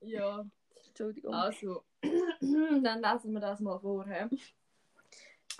Ja, 0.00 0.44
Entschuldigung. 0.88 1.34
also. 1.34 1.84
Dann 2.40 3.02
lesen 3.02 3.32
wir 3.32 3.40
das 3.40 3.60
mal 3.60 3.78
vor. 3.78 4.06
He? 4.06 4.38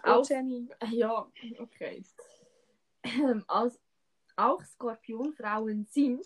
Auch 0.02 0.18
Auch, 0.18 0.28
Jenny. 0.28 0.68
ja, 0.90 1.26
okay. 1.58 2.02
Ähm, 3.02 3.44
Als, 3.46 3.78
auch 4.36 4.62
Skorpionfrauen 4.62 5.86
sind, 5.86 6.24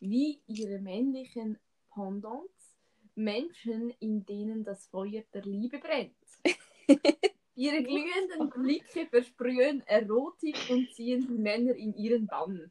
wie 0.00 0.40
ihre 0.46 0.78
männlichen 0.78 1.58
Pendants, 1.94 2.76
Menschen, 3.14 3.90
in 4.00 4.24
denen 4.24 4.64
das 4.64 4.86
Feuer 4.86 5.22
der 5.34 5.42
Liebe 5.42 5.78
brennt. 5.78 6.16
Ihre 7.54 7.82
glühenden 7.82 8.48
Blicke 8.50 9.06
versprühen 9.06 9.86
Erotik 9.86 10.56
und 10.70 10.92
ziehen 10.94 11.26
die 11.26 11.38
Männer 11.38 11.74
in 11.74 11.94
ihren 11.94 12.26
Bann. 12.26 12.70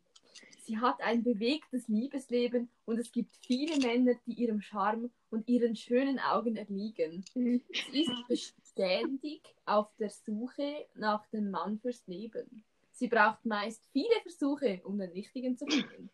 Sie 0.64 0.78
hat 0.78 1.02
ein 1.02 1.24
bewegtes 1.24 1.88
Liebesleben 1.88 2.70
und 2.86 2.98
es 2.98 3.12
gibt 3.12 3.36
viele 3.46 3.78
Männer, 3.78 4.14
die 4.26 4.34
ihrem 4.34 4.62
Charme 4.62 5.12
und 5.30 5.48
ihren 5.48 5.76
schönen 5.76 6.20
Augen 6.20 6.56
erliegen. 6.56 7.24
Sie 7.34 7.62
ist 7.92 8.28
beständig 8.28 9.42
auf 9.66 9.94
der 10.00 10.10
Suche 10.10 10.88
nach 10.96 11.28
dem 11.28 11.52
Mann 11.52 11.80
fürs 11.80 12.06
Leben. 12.08 12.64
Sie 12.92 13.08
braucht 13.08 13.46
meist 13.46 13.84
viele 13.92 14.22
Versuche, 14.22 14.82
um 14.84 14.98
den 14.98 15.12
richtigen 15.12 15.58
zu 15.58 15.66
finden. 15.66 16.10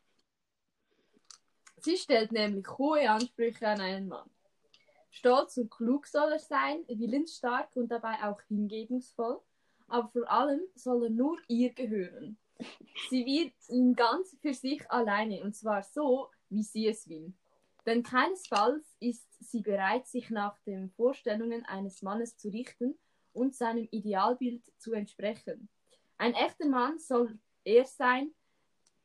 Sie 1.78 1.98
stellt 1.98 2.32
nämlich 2.32 2.68
hohe 2.78 3.10
Ansprüche 3.10 3.68
an 3.68 3.82
einen 3.82 4.08
Mann. 4.08 4.30
Stolz 5.10 5.58
und 5.58 5.72
klug 5.72 6.08
soll 6.08 6.32
er 6.32 6.39
sein, 6.39 6.84
willensstark 6.88 7.76
und 7.76 7.89
dabei 7.89 8.24
auch 8.24 8.41
hingebungsvoll, 8.48 9.39
aber 9.88 10.10
vor 10.10 10.30
allem 10.30 10.62
soll 10.76 11.06
er 11.06 11.10
nur 11.10 11.38
ihr 11.48 11.74
gehören. 11.74 12.38
Sie 13.10 13.26
wird 13.26 13.54
ihn 13.70 13.96
ganz 13.96 14.36
für 14.41 14.54
sich 14.54 14.89
alleine 14.91 15.43
und 15.43 15.56
zwar 15.56 15.84
so, 15.84 16.30
wie 16.50 16.63
sie 16.63 16.88
es 16.88 17.08
will. 17.08 17.34
Denn 17.86 18.04
keinesfalls 18.04 18.98
ist 19.00 19.26
sie 19.39 19.62
bereit, 19.62 20.08
sich 20.08 20.30
nach 20.30 20.60
den 20.65 20.89
Vorstellungen 20.91 21.63
eines 21.65 22.02
Mannes 22.02 22.36
zu 22.36 22.50
richten 22.50 22.98
und 23.32 23.56
seinem 23.56 23.88
Idealbild 23.91 24.63
zu 24.78 24.93
entsprechen. 24.93 25.70
Ein 26.17 26.34
echter 26.34 26.67
Mann 26.67 27.00
soll 27.00 27.39
er 27.63 27.86
sein, 27.86 28.34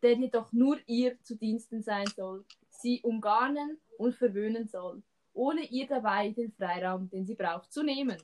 der 0.02 0.14
jedoch 0.14 0.52
nur 0.52 0.78
ihr 0.86 1.20
zu 1.22 1.36
Diensten 1.36 1.82
sein 1.82 2.06
soll, 2.16 2.44
sie 2.70 3.00
umgarnen 3.02 3.78
und 3.98 4.16
verwöhnen 4.16 4.66
soll, 4.66 5.02
ohne 5.34 5.62
ihr 5.62 5.86
dabei 5.86 6.30
den 6.30 6.52
Freiraum, 6.52 7.08
den 7.08 7.24
sie 7.24 7.34
braucht, 7.34 7.72
zu 7.72 7.82
nehmen. 7.82 8.18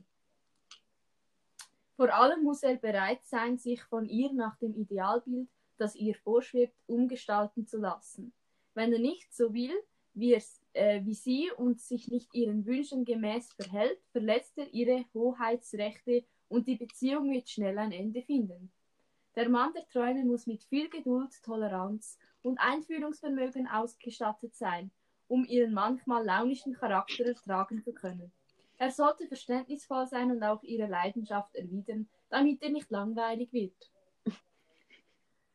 Vor 1.96 2.14
allem 2.14 2.44
muss 2.44 2.62
er 2.62 2.76
bereit 2.76 3.24
sein, 3.24 3.58
sich 3.58 3.82
von 3.82 4.06
ihr 4.08 4.32
nach 4.32 4.56
dem 4.58 4.74
Idealbild, 4.74 5.48
das 5.78 5.96
ihr 5.96 6.14
vorschwebt, 6.14 6.76
umgestalten 6.86 7.66
zu 7.66 7.78
lassen. 7.78 8.32
Wenn 8.74 8.92
er 8.92 9.00
nicht 9.00 9.34
so 9.34 9.52
will, 9.52 9.74
wie, 10.14 10.34
es, 10.34 10.60
äh, 10.72 11.04
wie 11.04 11.14
sie 11.14 11.50
und 11.56 11.80
sich 11.80 12.08
nicht 12.08 12.34
ihren 12.34 12.66
Wünschen 12.66 13.04
gemäß 13.04 13.52
verhält, 13.52 13.98
verletzt 14.12 14.58
er 14.58 14.72
ihre 14.72 15.04
Hoheitsrechte 15.14 16.24
und 16.48 16.66
die 16.66 16.76
Beziehung 16.76 17.30
wird 17.32 17.48
schnell 17.48 17.78
ein 17.78 17.92
Ende 17.92 18.22
finden. 18.22 18.70
Der 19.34 19.48
Mann 19.48 19.72
der 19.72 19.86
Träume 19.86 20.24
muss 20.24 20.46
mit 20.46 20.64
viel 20.64 20.88
Geduld, 20.88 21.32
Toleranz 21.44 22.18
und 22.42 22.58
Einfühlungsvermögen 22.58 23.68
ausgestattet 23.68 24.54
sein, 24.54 24.90
um 25.28 25.44
ihren 25.44 25.72
manchmal 25.72 26.24
launischen 26.24 26.74
Charakter 26.74 27.26
ertragen 27.26 27.82
zu 27.82 27.92
können. 27.92 28.32
Er 28.78 28.90
sollte 28.90 29.26
verständnisvoll 29.26 30.06
sein 30.06 30.30
und 30.30 30.42
auch 30.42 30.62
ihre 30.62 30.86
Leidenschaft 30.86 31.54
erwidern, 31.54 32.08
damit 32.30 32.62
er 32.62 32.70
nicht 32.70 32.90
langweilig 32.90 33.52
wird. 33.52 33.90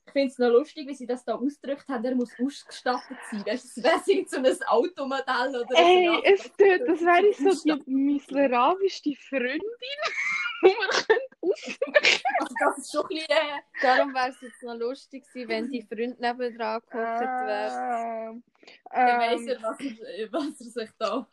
Ich 0.06 0.12
finde 0.12 0.28
es 0.28 0.38
noch 0.38 0.50
lustig, 0.50 0.88
wie 0.88 0.94
sie 0.94 1.08
das 1.08 1.24
da 1.24 1.34
ausgedrückt 1.34 1.88
haben. 1.88 2.04
Er 2.04 2.14
muss 2.14 2.34
ausgestattet 2.40 3.18
sein. 3.32 3.46
Weißt 3.46 3.78
du, 3.78 3.82
es 3.82 3.84
wäre 4.14 4.28
so 4.28 4.38
ein 4.38 4.68
Automodell 4.68 5.56
oder 5.56 5.76
Ey, 5.76 6.08
ein 6.08 6.22
es 6.24 6.44
tut, 6.44 6.82
das 6.88 7.02
wäre 7.02 7.54
so 7.54 7.76
die 7.76 7.90
miserabelste 7.90 9.16
Freundin, 9.16 9.60
die 10.62 10.76
man 10.78 10.90
könnte 10.90 11.34
aussuchen 11.42 11.94
Also 12.40 12.56
das 12.60 12.78
ist 12.78 12.92
schon 12.92 13.04
ein 13.04 13.08
bisschen... 13.08 13.28
Äh, 13.30 13.82
Darum 13.82 14.14
wäre 14.14 14.30
es 14.30 14.42
jetzt 14.42 14.62
noch 14.62 14.76
lustig 14.76 15.24
gewesen, 15.26 15.50
wenn 15.50 15.70
die 15.70 15.82
Freund 15.82 16.20
nebendran 16.20 16.82
gehockt 16.92 17.22
wäre. 17.48 18.44
Ähm, 18.92 19.20
weiss 19.20 19.42
ähm, 19.42 19.48
er, 19.48 19.62
was 19.62 19.80
er, 19.82 20.32
was 20.34 20.62
er 20.62 20.72
sich 20.72 20.90
da 20.98 21.28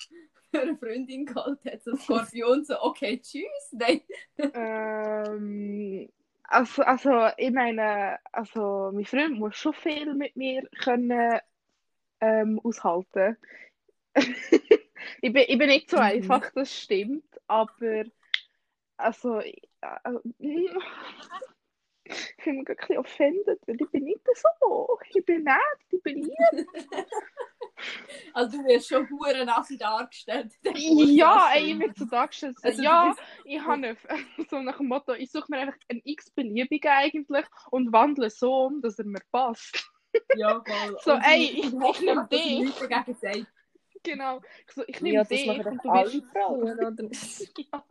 für 0.51 0.61
eine 0.61 0.77
Freundin 0.77 1.27
geholt 1.27 1.65
hat. 1.65 1.83
So 1.83 1.93
ein 1.93 1.99
Skorpion, 1.99 2.65
so, 2.65 2.81
okay, 2.83 3.21
tschüss. 3.21 3.73
Nein. 3.73 4.01
ähm, 4.53 6.09
also, 6.45 6.83
also, 6.83 7.29
ich 7.37 7.53
meine, 7.53 8.19
also, 8.33 8.91
mein 8.93 9.05
Freund 9.05 9.39
muss 9.39 9.57
schon 9.57 9.75
viel 9.75 10.15
mit 10.15 10.37
mir 10.37 10.69
können 10.83 11.39
ähm, 12.21 12.61
aushalten. 12.65 13.37
ich, 15.23 15.33
bin, 15.33 15.45
ich 15.49 15.59
bin 15.59 15.69
nicht 15.69 15.91
so 15.91 15.99
Mhm. 15.99 16.03
einfach, 16.03 16.51
das 16.55 16.77
stimmt, 16.77 17.25
aber 17.47 18.05
also, 18.97 19.41
ich, 19.41 19.63
äh, 19.81 20.19
ich 22.39 22.45
bin 22.45 22.59
mich 22.59 22.69
ein 22.69 22.77
bisschen 22.77 22.99
offended, 22.99 23.59
weil 23.67 23.77
ich 23.81 23.91
bin 23.91 24.05
nicht 24.05 24.21
so. 24.61 24.99
Ich 25.15 25.25
bin 25.25 25.45
nett, 25.45 25.57
ich 25.91 26.03
bin 26.03 26.19
lieb. 26.23 26.67
Also 28.35 28.59
du 28.59 28.65
wirst 28.67 28.89
schon 28.89 29.09
hure 29.09 29.43
nassi 29.47 29.79
dargestellt. 29.79 30.53
Ja, 30.75 31.49
ey, 31.55 31.73
ich 31.73 31.79
wird 31.79 31.97
so 31.97 32.05
dargestellt. 32.05 32.59
so, 32.61 32.69
Also, 32.69 32.83
ja, 32.83 33.09
bist- 33.09 33.23
ich 33.45 33.59
habe 33.61 33.73
eine- 33.73 33.97
so 34.51 34.61
nach 34.61 34.77
dem 34.77 34.89
Motto, 34.89 35.15
ich 35.15 35.31
suche 35.31 35.47
mir 35.49 35.59
einfach 35.61 35.79
einen 35.89 36.03
x-beliebigen 36.05 36.91
eigentlich 36.91 37.47
und 37.71 37.91
wandle 37.91 38.29
so 38.29 38.67
um, 38.67 38.83
dass 38.83 38.99
er 38.99 39.07
mir 39.07 39.23
passt. 39.33 39.91
Ja, 40.37 40.63
voll. 40.63 40.99
So, 41.01 41.13
Und 41.15 41.23
ey, 41.23 41.43
ich- 41.45 41.59
ich- 41.59 41.65
ich 41.65 41.73
ich 41.73 41.81
hoffe, 41.81 42.05
nehm 42.05 42.17
dass 42.17 43.23
er 43.23 43.33
dich. 43.33 43.47
Genau. 44.03 44.41
Ich 44.67 44.75
So, 44.75 44.83
ich 44.87 45.01
nehme 45.01 45.15
Ja, 45.17 45.21
das 45.23 45.29
dich 45.29 45.47
machen 45.47 45.67
und 45.67 45.85
du 45.85 45.89
alle 45.91 46.11
bist... 46.11 46.25
Frauen, 46.33 46.63
oder? 46.63 46.93
Ja. 47.57 47.85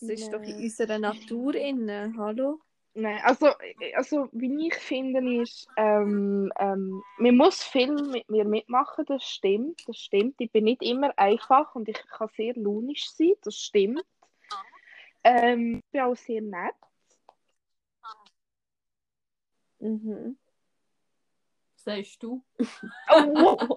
Das 0.00 0.10
ist 0.10 0.32
doch 0.32 0.42
in 0.42 0.54
unserer 0.54 0.98
Natur 0.98 1.54
inne. 1.56 2.14
Hallo? 2.16 2.60
Nein, 2.94 3.20
also, 3.22 3.48
also 3.94 4.28
wie 4.32 4.68
ich 4.68 4.74
finde, 4.74 5.42
ist, 5.42 5.68
ähm, 5.76 6.52
ähm, 6.58 7.02
man 7.18 7.36
muss 7.36 7.62
viel 7.62 7.92
mit 7.92 8.28
mir 8.28 8.44
mitmachen, 8.44 9.04
das 9.06 9.24
stimmt, 9.24 9.86
das 9.86 9.96
stimmt. 9.98 10.36
Ich 10.40 10.50
bin 10.50 10.64
nicht 10.64 10.82
immer 10.82 11.16
einfach 11.16 11.74
und 11.74 11.88
ich 11.88 11.98
kann 12.08 12.28
sehr 12.36 12.54
launisch 12.54 13.10
sein, 13.10 13.34
das 13.42 13.56
stimmt. 13.56 14.04
Ähm, 15.22 15.82
ich 15.84 15.90
bin 15.92 16.00
auch 16.00 16.16
sehr 16.16 16.42
nett. 16.42 16.74
Mhm. 19.80 20.38
Sagst 21.76 22.22
du? 22.22 22.42
Oh, 23.10 23.76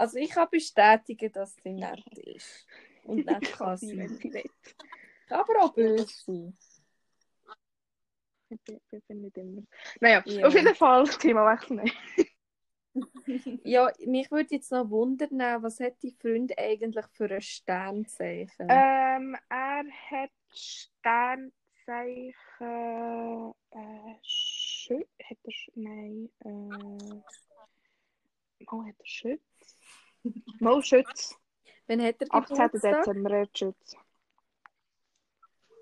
Also 0.00 0.16
ich 0.16 0.30
kann 0.30 0.48
bestätigen, 0.50 1.30
dass 1.30 1.54
sie 1.56 1.74
nett 1.74 2.02
ist. 2.16 2.66
Und 3.10 3.18
ich 3.42 3.52
kann 3.52 3.76
sie, 3.76 3.96
wenn 3.96 4.08
sie 4.16 4.32
will. 4.32 4.50
Aber 5.28 5.64
auch 5.64 5.74
böse. 5.74 6.52
Ich 8.48 8.60
bin, 8.62 8.80
ich 8.90 9.04
bin 9.04 9.20
nicht 9.20 9.36
immer. 9.36 9.62
Naja, 10.00 10.22
Ja. 10.26 10.46
auf 10.46 10.54
jeden 10.54 10.74
Fall 10.74 11.04
Thema 11.08 11.52
wechseln. 11.52 11.90
Ja, 13.62 13.88
mich 14.04 14.32
würde 14.32 14.56
jetzt 14.56 14.72
noch 14.72 14.90
wundern, 14.90 15.62
was 15.62 15.78
hat 15.78 16.02
die 16.02 16.10
Freund 16.10 16.58
eigentlich 16.58 17.06
für 17.12 17.32
ein 17.32 17.40
Sternzeichen? 17.40 18.66
Ähm, 18.68 19.36
er 19.48 19.84
hat 20.10 20.30
Sternzeichen 20.52 21.52
Zeichen 21.90 23.54
äh, 23.70 24.14
Schütz. 24.22 25.08
Hat 25.24 25.38
er 25.42 25.50
Sch 25.50 25.70
Nein. 25.74 26.30
Äh, 26.44 27.22
oh, 28.70 28.84
hat 28.84 28.94
er 28.96 29.06
Schütz? 29.06 29.42
Mal 30.60 30.82
Schütz. 30.84 31.36
Wann 31.90 32.02
hat 32.02 32.22
er 32.22 32.28
18. 32.30 32.56
Geburtstag? 32.56 33.04
Dezember 33.04 33.40
hat 33.40 33.58
Schütz. 33.58 33.96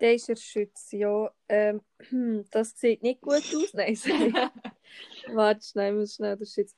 Der 0.01 0.14
ist 0.14 0.31
er 0.31 0.37
Schütz, 0.37 0.90
ja. 0.92 1.31
Ähm, 1.51 1.83
das 2.51 2.81
sieht 2.81 3.03
nicht 3.03 3.21
gut 3.21 3.35
aus. 3.35 3.75
Nein, 3.75 3.94
sorry. 3.94 4.33
Warte 5.35 5.66
schnell, 5.66 5.92
muss 5.92 6.14
schnell 6.14 6.38
den 6.38 6.47
Schütz. 6.47 6.75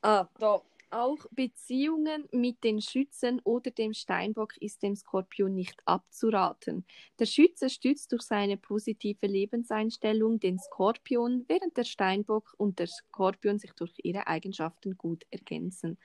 Ah, 0.00 0.26
da. 0.38 0.62
Auch 0.92 1.18
Beziehungen 1.30 2.26
mit 2.32 2.64
den 2.64 2.80
Schützen 2.80 3.40
oder 3.44 3.70
dem 3.70 3.92
Steinbock 3.92 4.56
ist 4.56 4.82
dem 4.82 4.96
Skorpion 4.96 5.54
nicht 5.54 5.76
abzuraten. 5.84 6.86
Der 7.18 7.26
Schütze 7.26 7.68
stützt 7.68 8.12
durch 8.12 8.22
seine 8.22 8.56
positive 8.56 9.26
Lebenseinstellung 9.26 10.40
den 10.40 10.58
Skorpion, 10.58 11.44
während 11.48 11.76
der 11.76 11.84
Steinbock 11.84 12.54
und 12.56 12.78
der 12.78 12.86
Skorpion 12.86 13.58
sich 13.58 13.72
durch 13.74 13.92
ihre 14.02 14.26
Eigenschaften 14.26 14.96
gut 14.96 15.26
ergänzen. 15.30 15.98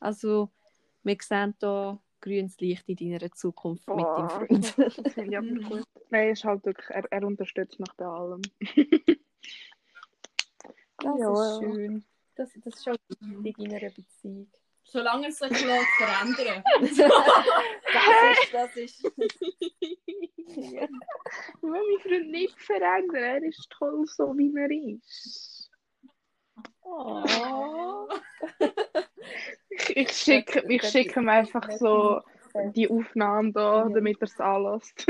Also, 0.00 0.50
wir 1.04 1.18
sehen 1.20 1.54
hier 1.60 2.00
grünes 2.22 2.58
Licht 2.58 2.88
in 2.88 2.96
deiner 2.96 3.30
Zukunft 3.32 3.86
mit 3.88 3.98
deinem 4.04 4.30
Freund. 4.30 4.74
das 4.78 5.12
finde 5.12 5.30
ich 5.30 5.36
aber 5.36 5.68
gut. 5.68 5.84
Nein, 6.10 6.30
ist 6.30 6.44
halt 6.44 6.64
wirklich, 6.64 6.88
er, 6.90 7.04
er 7.12 7.24
unterstützt 7.26 7.78
mich 7.78 7.92
bei 7.96 8.06
allem. 8.06 8.40
Das 10.98 11.18
Ja. 11.18 11.32
ist 11.32 11.58
schön. 11.60 12.04
Das, 12.36 12.48
das 12.64 12.74
ist 12.74 12.84
schon 12.84 12.96
wichtig 13.42 13.58
in 13.58 13.74
einer 13.74 13.90
Beziehung. 13.90 14.48
Solange 14.84 15.28
es 15.28 15.38
sich 15.38 15.50
lässt 15.50 15.88
verändern. 15.98 16.62
Das 17.92 18.38
ist, 18.38 18.54
das 18.54 18.76
ist. 18.76 19.02
ja. 20.56 20.84
Ich 20.84 21.62
will 21.62 21.70
meinen 21.70 22.00
Freund 22.02 22.30
nicht 22.30 22.60
verändern, 22.60 23.22
er 23.22 23.42
ist 23.42 23.68
toll 23.70 24.04
so, 24.06 24.32
wie 24.38 24.54
er 24.56 24.70
ist. 24.70 25.51
Oh. 26.82 28.08
Ich 29.94 30.10
schicke, 30.12 30.62
ich 30.68 30.82
schicke 30.82 31.20
ihm 31.20 31.28
einfach 31.28 31.70
so 31.72 32.20
die 32.74 32.88
Aufnahmen 32.90 33.52
da, 33.52 33.88
damit 33.88 34.18
er 34.20 34.24
es 34.26 34.38
anlässt. 34.38 35.06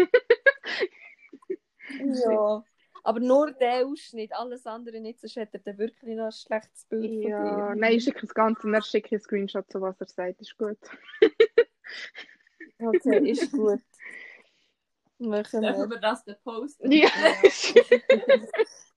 Ja. 1.99 2.65
Aber 3.05 3.19
nur 3.21 3.51
der 3.53 3.85
Ausschnitt, 3.87 4.33
alles 4.33 4.65
andere 4.67 5.01
nicht, 5.01 5.21
sonst 5.21 5.37
hat 5.37 5.49
er 5.53 5.61
dann 5.61 5.79
wirklich 5.79 6.17
noch 6.17 6.27
ein 6.27 6.33
schlechtes 6.33 6.85
Bild 6.85 7.11
Ja, 7.25 7.39
von 7.39 7.57
dir. 7.57 7.75
nein, 7.81 7.95
ich 7.95 8.05
schicke 8.05 8.21
das 8.21 8.33
Ganze 8.35 8.67
und 8.69 8.75
er 8.75 8.83
schicke 8.83 9.11
einen 9.17 9.21
Screenshot, 9.21 9.71
so 9.71 9.81
was 9.81 10.01
er 10.01 10.07
sagt, 10.07 10.41
ist 10.41 10.57
gut. 10.57 10.79
Okay, 12.79 13.31
ist 13.31 13.53
gut. 13.53 13.81
Machen 15.19 15.61
Dürfen 15.63 15.83
wir. 15.83 15.91
wir 15.91 16.01
das 16.01 16.25
dann 16.25 16.37
posten? 16.43 16.91
Ja. 16.91 17.09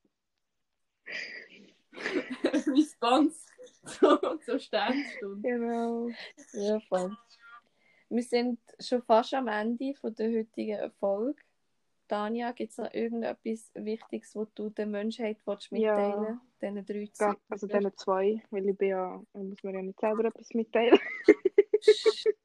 Response 2.67 3.45
zu, 3.86 4.17
zur 4.45 4.60
Sternstunde. 4.60 5.41
genau. 5.41 6.10
Ja, 6.54 6.80
voll. 6.82 7.15
Wir 8.10 8.23
sind 8.23 8.60
schon 8.80 9.01
fast 9.01 9.34
am 9.34 9.47
Ende 9.47 9.93
von 9.95 10.13
der 10.15 10.30
heutigen 10.32 10.91
Folge. 10.99 11.41
Tanja, 12.08 12.51
gibt 12.51 12.71
es 12.71 12.78
noch 12.78 12.93
irgendetwas 12.93 13.71
Wichtiges, 13.73 14.36
was 14.36 14.47
du 14.54 14.69
der 14.69 14.86
Menschheit 14.86 15.38
willst 15.45 15.71
Ja. 15.71 15.95
mitteilen 15.97 16.39
Diesen 16.62 16.86
drei 16.86 17.08
Zügen? 17.12 17.38
Also 17.49 17.67
diese 17.67 17.95
zwei, 17.95 18.43
weil 18.51 18.69
ich 18.69 18.78
bin 18.78 18.89
ja, 18.89 19.21
ich 19.34 19.41
muss 19.41 19.63
mir 19.63 19.73
ja 19.73 19.82
nicht 19.82 19.99
selber 19.99 20.25
etwas 20.25 20.49
mitteilen. 20.54 20.99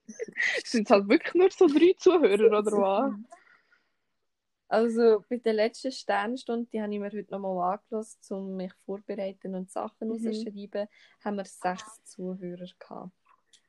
Sind 0.65 0.87
es 0.87 0.91
halt 0.91 1.09
wirklich 1.09 1.35
nur 1.35 1.51
so 1.51 1.67
drei 1.67 1.95
Zuhörer, 1.97 2.59
oder 2.59 2.73
was? 2.73 3.15
Also 4.71 5.25
bei 5.29 5.39
der 5.39 5.53
letzten 5.55 5.91
Sternstunde, 5.91 6.69
die 6.73 6.81
habe 6.81 6.95
ich 6.95 7.01
mir 7.01 7.11
heute 7.11 7.29
nochmal 7.33 7.75
angelassen, 7.75 8.37
um 8.37 8.57
mich 8.57 8.73
vorzubereiten 8.87 9.57
und 9.57 9.69
Sachen 9.69 10.07
Mhm. 10.09 10.13
rauszuschreiben, 10.13 10.87
haben 11.25 11.37
wir 11.37 11.45
sechs 11.45 12.05
Zuhörer 12.05 12.69
gehabt. 12.79 13.11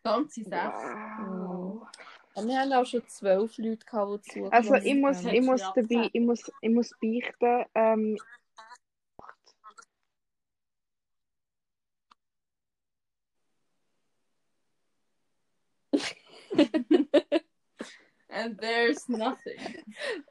Ganze 0.03 0.43
sechs. 0.43 0.53
Wow. 1.17 1.87
Und 2.35 2.47
wir 2.47 2.59
haben 2.59 2.73
auch 2.73 2.85
schon 2.85 3.07
zwölf 3.07 3.57
Leute 3.57 3.83
gehabt, 3.83 4.25
die 4.27 4.29
zugelassen 4.29 4.53
Also 4.53 4.75
ich 4.75 4.93
muss, 4.95 5.17
haben. 5.17 5.33
ich 5.33 5.41
muss 5.41 5.61
dabei, 5.73 6.09
ich 6.13 6.21
muss, 6.21 6.51
ich 6.61 6.69
muss 6.69 6.91
beichten, 7.01 7.65
ähm, 7.73 8.17
And 18.41 18.59
there's 18.59 19.07
nothing. 19.07 19.57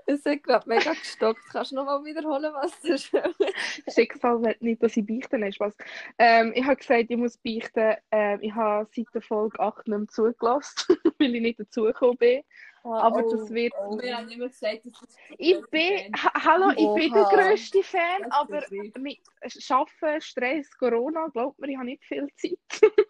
Es 0.06 0.24
hat 0.24 0.42
gerade 0.42 0.68
mega 0.68 0.92
gestockt. 0.92 1.40
Kannst 1.52 1.70
du 1.70 1.76
nochmal 1.76 2.04
wiederholen, 2.04 2.52
was 2.54 2.80
du 2.80 2.98
schon... 2.98 3.20
Schicksal 3.94 4.42
will 4.42 4.56
nicht, 4.60 4.82
dass 4.82 4.96
ich 4.96 5.06
beichten 5.06 5.42
ist 5.44 5.60
was. 5.60 5.76
Ähm, 6.18 6.52
ich 6.54 6.64
habe 6.64 6.76
gesagt, 6.76 7.06
ich 7.08 7.16
muss 7.16 7.36
beichten, 7.36 7.94
ähm, 8.10 8.38
ich 8.42 8.54
habe 8.54 8.88
seit 8.94 9.06
der 9.14 9.22
Folge 9.22 9.58
8 9.60 9.86
nicht 9.88 9.98
mehr 9.98 10.08
zugelassen, 10.08 10.96
weil 11.18 11.34
ich 11.36 11.42
nicht 11.42 11.60
dazugekommen 11.60 12.16
bin. 12.16 12.42
Aber 12.82 13.22
das 13.22 13.50
wird- 13.50 13.74
Und 13.88 14.02
wir 14.02 14.16
haben 14.16 14.28
immer 14.30 14.48
gesagt, 14.48 14.86
dass 14.86 14.92
das 15.00 15.16
Ich 15.36 15.60
bin, 15.70 16.12
ha 16.16 16.32
hallo, 16.44 16.70
ich 16.70 17.00
bin 17.02 17.12
der 17.12 17.22
Oha. 17.26 17.34
grösste 17.34 17.82
Fan, 17.82 18.22
Das 18.22 18.32
aber 18.32 18.64
mit 18.98 19.20
Arbeiten, 19.68 20.20
Stress, 20.20 20.70
Corona, 20.78 21.28
glaubt 21.28 21.58
mir, 21.58 21.68
ich 21.68 21.76
habe 21.76 21.86
nicht 21.86 22.04
viel 22.04 22.26
Zeit. 22.36 22.58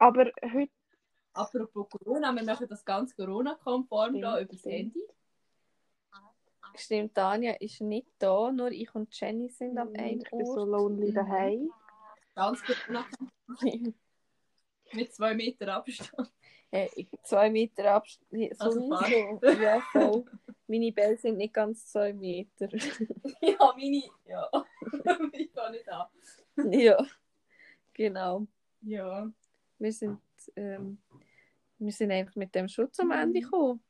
aber 0.00 0.30
heute, 0.52 0.72
Apropos 1.34 1.88
Corona, 1.90 2.32
wir 2.32 2.44
machen 2.44 2.66
das 2.68 2.84
ganz 2.84 3.14
Corona-konform 3.14 4.10
Stimmt, 4.10 4.24
da 4.24 4.40
über 4.40 4.52
das 4.52 4.60
stimmt. 4.60 4.74
Handy. 4.74 5.00
Stimmt, 6.76 7.14
Tanja 7.14 7.52
ist 7.60 7.80
nicht 7.80 8.08
da, 8.18 8.50
nur 8.50 8.70
ich 8.70 8.92
und 8.94 9.08
Jenny 9.18 9.48
sind 9.48 9.78
am 9.78 9.88
einen 9.96 10.20
ich 10.20 10.30
bin 10.30 10.46
so 10.46 10.60
Ort. 10.60 10.68
lonely 10.68 11.10
Mhm. 11.10 11.14
daheim. 11.14 11.70
Ganz 12.34 12.60
Corona 12.64 13.06
mit 14.92 15.12
zwei 15.14 15.34
Meter 15.34 15.74
Abstand. 15.74 16.32
Hey, 16.70 17.08
zwei 17.22 17.50
Meter 17.50 17.94
Abstand. 17.94 18.60
Also. 18.60 18.90
Ja, 19.60 19.80
voll. 19.92 20.24
Meine 20.66 20.92
Bälle 20.92 21.16
sind 21.16 21.36
nicht 21.36 21.54
ganz 21.54 21.86
zwei 21.86 22.12
Meter. 22.12 22.68
ja, 23.40 23.74
meine. 23.76 24.02
Ja. 24.26 24.50
ich 25.32 25.52
kann 25.52 25.72
nicht 25.72 25.88
an. 25.88 26.06
ja, 26.72 27.04
genau. 27.92 28.46
Ja. 28.82 29.30
Wir 29.78 29.92
sind, 29.92 30.20
ähm, 30.56 30.98
wir 31.78 31.92
sind 31.92 32.10
einfach 32.12 32.36
mit 32.36 32.54
dem 32.54 32.68
Schutz 32.68 32.98
am 33.00 33.10
Ende 33.10 33.40
gekommen. 33.40 33.82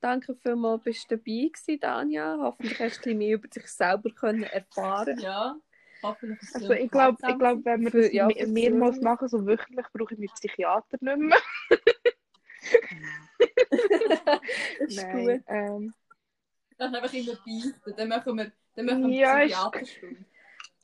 Danke 0.00 0.34
vielmals, 0.36 0.82
bist 0.84 1.10
du 1.10 1.16
dabei 1.16 1.48
gewesen, 1.48 1.80
Tanja. 1.80 2.36
Hoffentlich 2.40 2.78
hast 2.80 2.96
du 3.04 3.10
ein 3.10 3.18
bisschen 3.18 3.18
mehr 3.18 3.34
über 3.36 3.48
dich 3.48 3.66
selber 3.66 4.10
können 4.10 4.42
erfahren 4.44 5.18
Ja. 5.18 5.56
Hoffentlich 6.02 6.54
Also 6.54 6.72
ich 6.74 6.90
glaube, 6.90 7.16
ich 7.26 7.38
glaub, 7.38 7.64
wenn 7.64 7.82
wir 7.84 7.90
Für- 7.90 8.02
das 8.02 8.12
ja, 8.12 8.28
mehrmals 8.46 9.00
machen, 9.00 9.28
so 9.28 9.46
wöchentlich, 9.46 9.86
brauche 9.92 10.12
ich 10.14 10.18
meinen 10.18 10.28
Psychiater 10.34 10.98
nicht 11.00 11.18
mehr. 11.18 11.38
Das 13.68 13.70
ist 14.88 14.96
Nein, 15.02 15.26
gut. 15.38 15.44
ähm, 15.48 15.94
Dann 16.78 16.94
einfach 16.94 17.12
immer 17.14 17.32
beichten. 17.34 17.94
Dann 17.96 18.08
machen 18.08 18.36
wir, 18.36 18.52
dann 18.74 18.86
machen 18.86 19.10
wir 19.10 19.16
Ja, 19.18 19.38
Psychiaterstunde. 19.70 20.24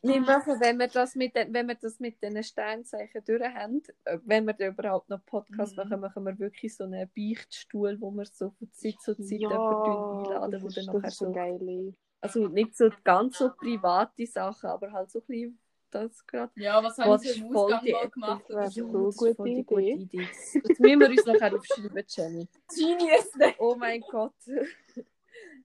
Wir 0.02 0.20
machen, 0.20 0.58
wenn 0.60 0.78
wir 0.78 0.88
das 0.88 1.14
mit 1.14 1.36
den, 1.36 1.52
wenn 1.54 1.68
wir 1.68 1.76
das 1.76 2.00
mit 2.00 2.20
den 2.22 2.42
Sternzeichen 2.42 3.22
durch 3.24 3.42
haben, 3.42 3.82
wenn 4.24 4.46
wir 4.46 4.58
überhaupt 4.68 5.08
noch 5.08 5.24
Podcast 5.24 5.76
Mhm. 5.76 5.82
machen, 5.84 6.00
machen 6.00 6.24
wir 6.24 6.38
wirklich 6.38 6.74
so 6.76 6.84
einen 6.84 7.08
Beichtstuhl, 7.16 7.96
wo 8.00 8.10
wir 8.10 8.24
so 8.26 8.50
von 8.50 8.72
Zeit 8.72 9.00
zu 9.00 9.14
Zeit 9.14 9.40
ja, 9.40 9.48
jemanden 9.50 10.26
einladen, 10.26 10.50
das 10.50 10.62
wo 10.62 10.66
ist, 10.68 10.76
dann 10.78 10.86
nachher 10.86 11.08
ist 11.08 11.18
so 11.18 11.32
geil. 11.32 11.94
also 12.20 12.48
nicht 12.48 12.76
so 12.76 12.90
ganz 13.04 13.38
so 13.38 13.50
private 13.56 14.26
Sachen, 14.26 14.70
aber 14.70 14.90
halt 14.92 15.10
so 15.10 15.20
ein 15.20 15.24
bisschen 15.26 15.58
das 15.92 16.26
gerade. 16.26 16.50
Ja, 16.56 16.82
was 16.82 16.96
haben 16.98 17.10
das 17.10 17.20
Sie 17.22 17.28
ist 17.28 17.36
im 17.36 17.52
voll 17.52 17.64
Ausgang 17.72 17.84
die 17.84 17.92
mal 17.92 18.10
gemacht? 18.10 18.44
Das 18.48 18.56
wär 18.56 18.70
so? 18.70 19.08
ist 19.08 19.16
gute 19.18 19.48
Idee. 19.48 19.62
gute 19.62 19.82
Idee. 19.82 20.28
Das 20.62 20.78
müssen 20.78 21.00
wir 21.00 21.08
uns 21.10 21.26
nachher 21.26 21.54
aufschreiben, 21.54 22.04
Jenny. 22.08 22.48
Genius! 22.74 23.34
ne? 23.36 23.54
Oh 23.58 23.74
mein 23.76 24.00
Gott. 24.00 24.34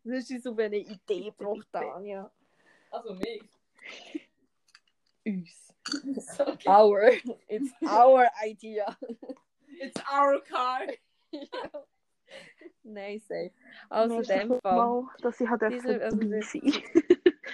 Das 0.03 0.29
ist 0.29 0.43
so 0.43 0.55
eine 0.55 0.77
Idee 0.77 1.33
braucht 1.35 1.71
Tanja. 1.71 2.29
Also 2.91 3.13
mich. 3.15 3.41
Uns. 5.27 5.63
Okay. 6.39 6.67
Our. 6.69 7.11
It's 7.47 7.71
our 7.87 8.27
idea. 8.43 8.97
It's 9.79 10.01
our 10.11 10.41
car. 10.41 10.81
Nein, 12.83 13.19
safe. 13.21 13.51
Also 13.89 14.19
in 14.19 14.23
dem 14.23 14.59
Fall. 14.61 14.75
mal, 14.75 15.09
dass 15.21 15.39
ich 15.39 15.47
halt 15.49 15.61
Diese- 15.71 16.01
also 16.03 16.17
dabei 16.17 16.41
sein 16.41 16.73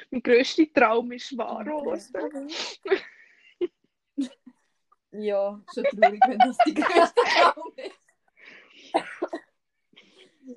Mein 0.09 0.21
grösster 0.23 0.73
Traum 0.73 1.11
ist 1.11 1.37
wahr 1.37 1.63
geworden. 1.63 2.49
Ja, 5.15 5.61
Schon 5.71 5.83
traurig, 5.83 6.19
wenn 6.27 6.39
das 6.39 6.57
die 6.65 6.73
größte 6.73 7.21
Traum 7.35 7.71
ist. 7.75 8.09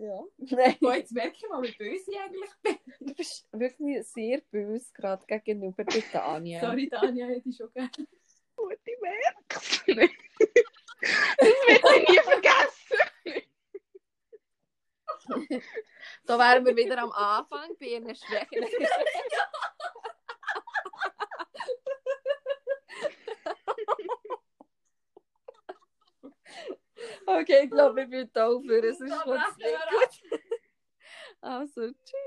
ja. 0.01 0.23
Nein. 0.39 0.77
Boah, 0.81 0.95
jetzt 0.97 1.13
merke 1.13 1.37
ich 1.37 1.47
mal, 1.51 1.63
wie 1.63 1.73
böse 1.77 2.11
ich 2.11 2.19
eigentlich 2.19 2.51
bin. 2.63 2.76
Du 3.07 3.15
bist 3.15 3.47
wirklich 3.53 4.05
sehr 4.09 4.41
böse 4.51 4.93
gerade 4.93 5.25
gegenüber 5.27 5.85
der 5.85 6.03
Daniel. 6.13 6.61
Sorry, 6.61 6.89
Daniel, 6.89 7.37
hätte 7.37 7.49
ich 7.49 7.57
schon 7.57 7.73
gerne. 7.73 7.89
Gut, 8.57 8.79
ich 8.85 9.01
merk's. 9.01 9.85
das 9.87 9.87
wird 9.87 10.11
ich 11.39 12.09
nie 12.09 12.19
vergessen. 12.19 12.99
so 16.27 16.37
wären 16.37 16.67
wir 16.67 16.75
wieder 16.75 16.99
am 16.99 17.13
Anfang 17.13 17.77
bei 17.79 17.87
ihren 17.87 18.13
Schwächen. 18.13 18.67
okay, 27.27 27.65
ich 27.65 27.71
glaube, 27.71 27.95
wir 27.97 28.09
müssen 28.09 28.37
aufhören, 28.37 28.97
sonst 28.97 29.23
kommt 29.23 29.45
es 29.49 29.57
nicht 29.59 29.79
gut. 29.91 30.41
Also, 31.41 31.93
tschüss. 31.93 32.27